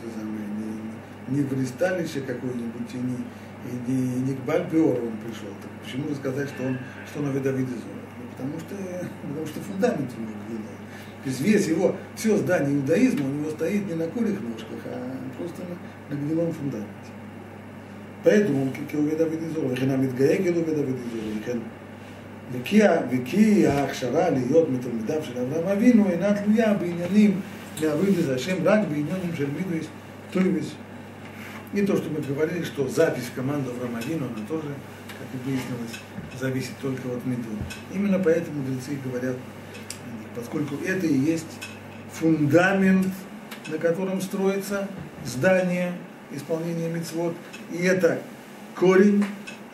не, 1.28 1.36
не 1.36 1.44
в 1.44 1.60
листалище 1.60 2.22
какой-нибудь, 2.22 2.94
и 2.94 2.98
не, 2.98 3.18
и 3.67 3.91
не, 3.91 4.21
не 4.21 4.35
к 4.35 4.41
Бальпиору 4.41 5.07
он 5.09 5.17
пришел. 5.25 5.49
Так 5.63 5.71
почему 5.83 6.15
сказать, 6.15 6.49
что 6.49 6.63
он, 6.65 6.79
что 7.07 7.21
он 7.21 7.29
Авидавидизор? 7.29 7.97
потому 8.37 8.61
что, 8.61 8.75
потому 9.23 9.47
что 9.47 9.61
фундамент 9.61 10.11
у 10.17 10.21
него 10.21 10.33
гнилой. 10.47 10.77
То 11.25 11.31
есть 11.31 11.41
весь 11.41 11.67
его, 11.69 11.97
все 12.15 12.37
здание 12.37 12.77
иудаизма 12.77 13.27
у 13.27 13.33
него 13.33 13.51
стоит 13.51 13.87
не 13.87 13.95
на 13.95 14.07
курих 14.07 14.41
ножках, 14.41 14.79
а 14.85 15.17
просто 15.39 15.63
на, 15.63 16.15
на 16.15 16.21
гнилом 16.21 16.53
фундаменте. 16.53 16.91
поэтому 18.23 18.63
он 18.63 18.71
כעובד 18.91 19.19
דוד 19.19 19.43
אזור, 19.51 19.65
וכן 19.73 19.91
המתגאה 19.91 20.37
כעובד 20.37 20.75
דוד 20.75 20.97
אזור, 21.07 21.41
וכן 21.41 21.59
וכי 22.53 23.67
ההכשרה 23.67 24.31
להיות 24.31 24.69
מתלמידיו 24.71 25.23
של 25.23 25.39
אברהם 25.39 25.69
אבינו 25.69 26.09
אינה 26.11 26.35
תלויה 26.35 26.75
בעניינים 26.75 27.41
מעבוד 27.83 28.09
את 28.25 28.31
השם 28.37 28.57
רק 28.65 28.81
בעניינים 28.89 29.35
של 29.35 29.47
מידויס, 29.57 29.87
טויביס. 30.31 30.75
И 31.73 31.83
то, 31.83 31.97
что 31.97 32.09
мы 32.11 32.21
говорили, 32.21 32.65
что 32.65 32.89
запись 32.89 33.25
в 33.25 33.35
команду 33.35 33.71
Авраама 33.71 33.99
Авину, 33.99 34.27
она 34.27 34.47
тоже 34.47 34.69
как 35.09 35.43
выяснилось, 35.45 36.01
зависит 36.39 36.73
только 36.81 37.09
от 37.09 37.25
меду. 37.27 37.49
Именно 37.93 38.19
поэтому 38.19 38.63
мудрецы 38.63 38.99
говорят, 39.05 39.37
поскольку 40.35 40.77
это 40.85 41.07
и 41.07 41.19
есть 41.19 41.47
фундамент, 42.13 43.09
на 43.69 43.79
котором 43.79 44.21
строится 44.21 44.89
здание 45.25 45.93
исполнения 46.33 46.89
мецвод, 46.89 47.35
и 47.73 47.79
это 47.79 48.21
корень, 48.75 49.25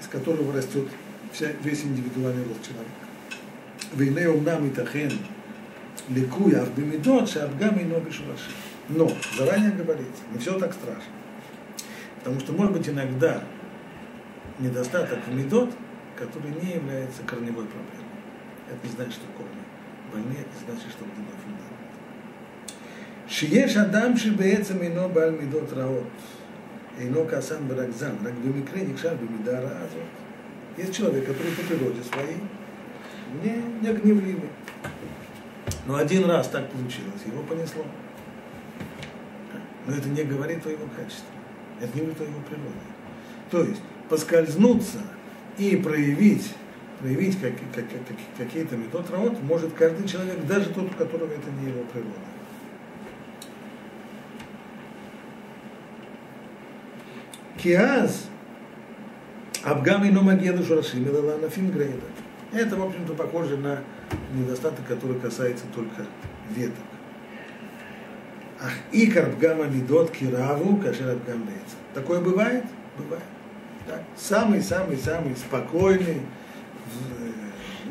из 0.00 0.06
которого 0.06 0.52
растет 0.52 0.86
вся, 1.32 1.48
весь 1.62 1.82
индивидуальный 1.84 2.44
рост 2.44 2.62
человека. 2.62 3.02
והנה 3.96 4.26
אומנם 4.26 4.64
ייתכן 4.64 5.08
ликуя 6.08 6.64
в 6.64 6.74
бемидот, 6.76 7.28
шабгам 7.28 7.78
и 7.78 7.84
ноги 7.84 8.10
Но, 8.88 9.10
заранее 9.36 9.72
говорится, 9.72 10.22
не 10.32 10.38
все 10.38 10.58
так 10.58 10.72
страшно. 10.72 11.15
Потому 12.27 12.41
что, 12.41 12.51
может 12.51 12.73
быть, 12.73 12.89
иногда 12.89 13.41
недостаток 14.59 15.19
в 15.25 15.33
медот, 15.33 15.69
который 16.17 16.51
не 16.61 16.73
является 16.73 17.23
корневой 17.23 17.63
проблемой. 17.63 18.19
Это 18.69 18.85
не 18.85 18.91
значит, 18.91 19.13
что 19.13 19.27
корни 19.37 19.63
больны, 20.11 20.33
это 20.33 20.49
не 20.59 20.65
значит, 20.65 20.91
что 20.91 21.05
гнилой 21.05 21.37
фундамент. 21.41 21.71
Шиеш 23.29 23.77
адам 23.77 24.17
шибеецам 24.17 24.85
ино 24.85 25.07
баль 25.07 25.39
медот 25.39 25.71
раот. 25.71 26.03
Ино 26.99 27.23
касан 27.23 27.65
баракзан. 27.65 28.17
Рак 28.21 28.33
бемикре 28.43 28.81
никшар 28.81 29.15
бемида 29.15 29.61
раазот. 29.61 30.03
Есть 30.75 30.93
человек, 30.93 31.27
который 31.27 31.53
по 31.53 31.61
природе 31.61 32.03
своей 32.03 32.39
не, 33.41 33.55
не 33.79 33.93
гневливый. 33.93 34.49
Но 35.85 35.95
один 35.95 36.25
раз 36.25 36.49
так 36.49 36.69
получилось, 36.71 37.21
его 37.25 37.41
понесло. 37.43 37.85
Но 39.85 39.95
это 39.95 40.09
не 40.09 40.25
говорит 40.25 40.65
о 40.65 40.69
его 40.69 40.87
качестве. 40.93 41.36
Это 41.81 41.95
не 41.95 42.01
говорит 42.01 42.21
о 42.21 42.23
его 42.23 42.39
природе. 42.41 42.75
То 43.51 43.63
есть 43.63 43.81
поскользнуться 44.09 44.99
и 45.57 45.75
проявить, 45.75 46.53
проявить 46.99 47.39
как, 47.39 47.53
как, 47.73 47.85
как, 47.89 48.17
какие-то 48.37 48.75
метод 48.77 49.09
работ 49.11 49.41
может 49.43 49.73
каждый 49.73 50.07
человек, 50.07 50.45
даже 50.45 50.69
тот, 50.69 50.91
у 50.91 50.95
которого 50.95 51.31
это 51.31 51.49
не 51.61 51.69
его 51.69 51.83
природа. 51.83 52.11
Киаз 57.57 58.27
Абгам 59.63 60.05
и 60.05 60.09
Номагеду 60.11 60.63
Шурашим 60.63 61.05
Нафим 61.41 61.71
Грейда. 61.71 62.05
Это, 62.53 62.77
в 62.77 62.83
общем-то, 62.83 63.13
похоже 63.13 63.57
на 63.57 63.79
недостаток, 64.33 64.85
который 64.87 65.19
касается 65.19 65.65
только 65.75 66.05
веток. 66.55 66.75
Ах, 68.59 68.71
икар 68.91 69.29
бгама 69.29 69.65
мидот 69.65 70.11
кираву, 70.11 70.77
кашер 70.77 71.11
абгам 71.11 71.47
Такое 71.93 72.21
бывает? 72.21 72.65
Бывает. 72.97 73.23
Самый-самый-самый 74.17 75.35
спокойный, 75.35 76.21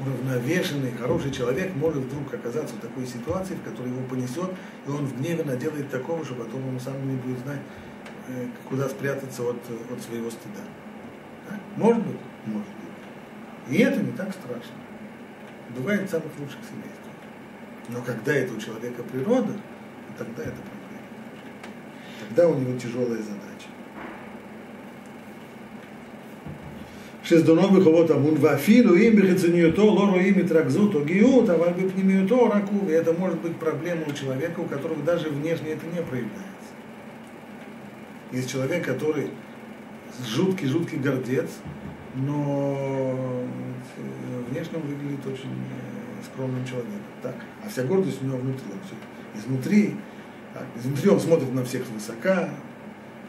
уравновешенный, 0.00 0.92
хороший 0.92 1.30
человек 1.30 1.74
может 1.76 2.04
вдруг 2.04 2.34
оказаться 2.34 2.74
в 2.74 2.80
такой 2.80 3.06
ситуации, 3.06 3.54
в 3.54 3.62
которой 3.62 3.88
его 3.88 4.02
понесет, 4.02 4.50
и 4.86 4.90
он 4.90 5.06
в 5.06 5.18
гневе 5.18 5.44
наделает 5.44 5.90
такого, 5.90 6.24
что 6.24 6.34
потом 6.34 6.68
он 6.68 6.80
сам 6.80 6.94
не 7.08 7.16
будет 7.16 7.38
знать, 7.40 7.60
э, 8.28 8.46
куда 8.68 8.88
спрятаться 8.88 9.42
от, 9.42 9.56
от 9.56 10.02
своего 10.02 10.30
стыда. 10.30 10.62
Да? 11.48 11.58
Может 11.76 12.02
быть? 12.02 12.20
Может 12.46 12.68
быть. 12.68 13.76
И 13.76 13.82
это 13.82 14.00
не 14.00 14.12
так 14.12 14.30
страшно. 14.32 14.74
Бывает 15.76 16.08
в 16.08 16.10
самых 16.10 16.32
лучших 16.38 16.60
семействах. 16.68 17.06
Но 17.88 18.02
когда 18.02 18.34
это 18.34 18.54
у 18.54 18.58
человека 18.58 19.02
природа, 19.02 19.52
тогда 20.17 20.43
это 20.43 20.61
проблема. 20.69 21.07
Тогда 22.27 22.47
у 22.47 22.55
него 22.59 22.77
тяжелая 22.77 23.21
задача. 23.21 23.51
שזדונו 27.23 27.69
בחובות 27.71 28.09
המון, 28.09 28.35
ואפילו 28.39 28.95
אם 28.95 29.15
בחיצוניותו 29.15 29.95
לא 29.95 30.09
רואים 30.09 30.33
התרכזות 30.39 30.95
או 30.95 30.99
גאות, 31.05 31.49
אבל 31.49 31.73
בפנימיותו 31.73 32.49
רק 32.49 32.63
הוא, 32.71 32.89
и 32.89 32.93
это 32.93 33.13
может 33.13 33.39
быть 33.41 33.55
проблема 33.55 34.01
у 34.07 34.11
человека, 34.11 34.59
у 34.59 34.65
которого 34.65 35.01
даже 35.03 35.29
внешне 35.29 35.69
это 35.69 35.85
не 35.85 36.01
проявляется. 36.01 36.71
Есть 38.33 38.49
человек, 38.51 38.85
который 38.85 39.29
жуткий-жуткий 40.25 40.97
гордец, 40.97 41.49
но 42.15 42.75
внешне 44.49 44.77
он 44.77 44.83
выглядит 44.89 45.25
очень 45.25 45.53
скромным 46.25 46.65
человеком. 46.65 47.11
Так? 47.21 47.35
А 47.63 47.69
вся 47.69 47.83
гордость 47.83 48.21
у 48.21 48.25
него 48.25 48.37
внутри. 48.37 48.65
Все. 48.85 48.95
Изнутри, 49.38 49.96
так? 50.54 50.64
изнутри 50.76 51.10
он 51.10 51.20
смотрит 51.20 51.52
на 51.52 51.64
всех 51.64 51.86
высока, 51.88 52.48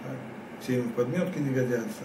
так? 0.04 0.18
все 0.62 0.78
ему 0.78 0.90
подметки 0.92 1.40
не 1.40 1.50
годятся 1.50 2.04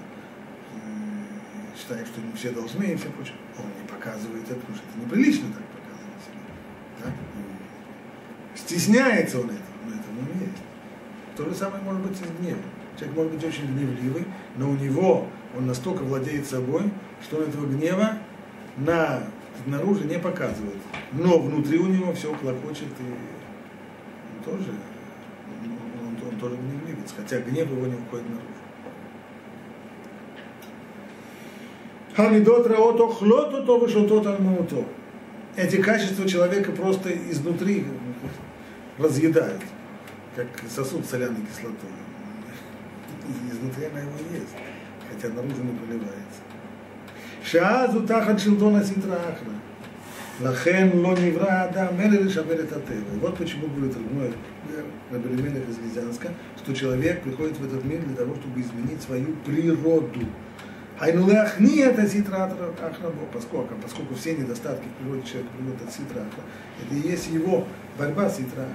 считает, 1.82 2.06
что 2.06 2.20
ему 2.20 2.32
все 2.34 2.50
должны 2.50 2.84
и 2.84 2.96
все 2.96 3.08
прочее. 3.08 3.34
Он 3.58 3.64
не 3.80 3.88
показывает 3.88 4.44
это, 4.44 4.54
потому 4.54 4.76
что 4.76 4.86
это 4.88 5.04
неприлично 5.04 5.46
так 5.48 5.64
показывать 5.64 6.22
себя. 6.24 7.04
Да? 7.04 7.12
Стесняется 8.54 9.40
он 9.40 9.46
этого, 9.46 9.76
но 9.86 9.94
это 9.94 10.04
у 10.10 10.14
него 10.14 10.44
есть. 10.44 10.62
То 11.36 11.48
же 11.48 11.54
самое 11.54 11.82
может 11.82 12.02
быть 12.02 12.20
и 12.20 12.24
с 12.24 12.40
гневом. 12.40 12.62
Человек 12.96 13.16
может 13.16 13.32
быть 13.32 13.44
очень 13.44 13.66
гневливый, 13.66 14.24
но 14.56 14.70
у 14.70 14.74
него 14.74 15.26
он 15.56 15.66
настолько 15.66 16.02
владеет 16.02 16.46
собой, 16.46 16.90
что 17.22 17.38
он 17.38 17.44
этого 17.44 17.66
гнева 17.66 18.18
на, 18.76 19.24
снаружи 19.64 20.04
не 20.04 20.18
показывает. 20.18 20.78
Но 21.12 21.38
внутри 21.38 21.78
у 21.78 21.86
него 21.86 22.12
все 22.12 22.34
клокочет 22.34 22.88
и 23.00 23.41
тоже, 24.44 24.72
он, 26.00 26.28
он 26.28 26.36
тоже 26.38 26.56
не 26.56 26.78
гневится, 26.78 27.14
хотя 27.16 27.40
гнев 27.40 27.70
его 27.70 27.86
не 27.86 27.94
уходит 27.94 28.28
наружу. 28.28 28.46
Хамидот 32.14 32.66
раото 32.66 33.08
хлоту 33.08 33.64
то 33.64 33.78
вышел 33.78 34.06
тот 34.06 34.26
алмауто. 34.26 34.84
Эти 35.56 35.80
качества 35.80 36.28
человека 36.28 36.72
просто 36.72 37.10
изнутри 37.30 37.86
разъедают, 38.98 39.62
как 40.36 40.48
сосуд 40.70 41.06
соляной 41.06 41.40
кислотой. 41.46 41.90
Изнутри 43.50 43.86
она 43.86 44.00
его 44.00 44.12
есть, 44.32 44.54
хотя 45.10 45.28
наружу 45.32 45.62
не 45.62 45.76
проливается. 45.78 46.42
Шаазу 47.44 48.06
тахат 48.06 48.40
шилдона 48.40 48.84
ситра 48.84 49.14
ахра. 49.14 49.52
Лахен 50.42 51.04
ло 51.04 51.14
невра 51.16 51.64
адам, 51.64 52.00
эле 52.00 52.18
лишабель. 52.22 52.66
Вот 53.20 53.36
почему, 53.36 53.68
говорит 53.68 53.96
Рабной 53.96 54.32
Рабелеменех 55.12 55.68
из 55.68 55.78
Визянска, 55.78 56.30
что 56.56 56.74
человек 56.74 57.22
приходит 57.22 57.58
в 57.58 57.64
этот 57.64 57.84
мир 57.84 58.00
для 58.00 58.16
того, 58.16 58.34
чтобы 58.34 58.60
изменить 58.60 59.00
свою 59.02 59.36
природу. 59.46 60.26
Айнулеах 60.98 61.60
не 61.60 61.78
это 61.78 62.08
ситра 62.08 62.44
ахрабо, 62.44 63.24
поскольку, 63.32 63.74
поскольку 63.80 64.14
все 64.14 64.34
недостатки 64.34 64.84
в 64.86 65.02
природе 65.02 65.22
человека 65.26 65.52
придут 65.56 65.82
от 65.82 65.92
ситра 65.92 66.20
это 66.20 66.94
и 66.94 67.08
есть 67.08 67.30
его 67.30 67.64
борьба 67.96 68.28
с 68.28 68.38
ситра. 68.38 68.66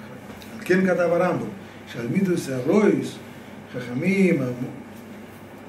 Кем 0.65 0.85
когда 0.85 1.07
варамбу, 1.07 1.47
шальмидус 1.91 2.47
ароис, 2.49 3.15
хахамим, 3.73 4.41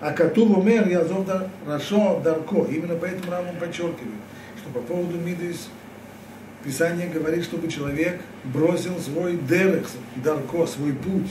а 0.00 0.12
Катуб 0.12 0.56
умер, 0.56 0.88
я 0.88 1.04
зов 1.04 1.26
дарашо 1.26 2.20
дарко. 2.22 2.64
Именно 2.70 2.94
поэтому 2.94 3.32
Рамбам 3.32 3.56
подчеркивает, 3.56 4.14
что 4.60 4.70
по 4.70 4.80
поводу 4.80 5.18
Мидис 5.18 5.68
Писание 6.68 7.08
говорит, 7.08 7.44
чтобы 7.44 7.68
человек 7.68 8.20
бросил 8.44 9.00
свой 9.00 9.38
дерех, 9.38 9.88
дарко, 10.16 10.66
свой 10.66 10.92
путь, 10.92 11.30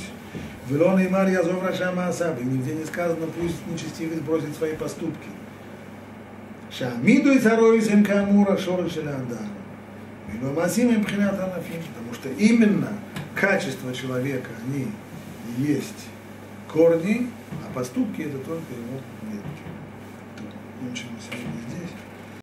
Велон 0.67 0.99
и 0.99 1.07
Марья 1.07 1.43
Зовра 1.43 1.71
Шама 1.73 2.07
Асаби. 2.07 2.43
Нигде 2.43 2.73
не 2.73 2.85
сказано, 2.85 3.27
пусть 3.39 3.55
нечестивец 3.67 4.17
бросит 4.21 4.55
свои 4.57 4.73
поступки. 4.73 5.29
Шамиду 6.71 7.33
и 7.33 7.37
Цароис 7.37 7.87
им 7.87 8.03
Камура 8.03 8.57
Шоры 8.57 8.89
Шеляндар. 8.89 9.45
Масим 10.55 10.89
им 10.89 11.03
потому 11.03 12.13
что 12.15 12.29
именно 12.29 12.93
качество 13.35 13.93
человека, 13.93 14.49
они 14.65 14.87
есть 15.59 16.07
корни, 16.67 17.29
а 17.63 17.71
поступки 17.75 18.21
это 18.21 18.39
только 18.39 18.73
его 18.73 18.99
ветки. 19.21 19.61
Учим 20.91 21.09
сегодня. 21.21 21.56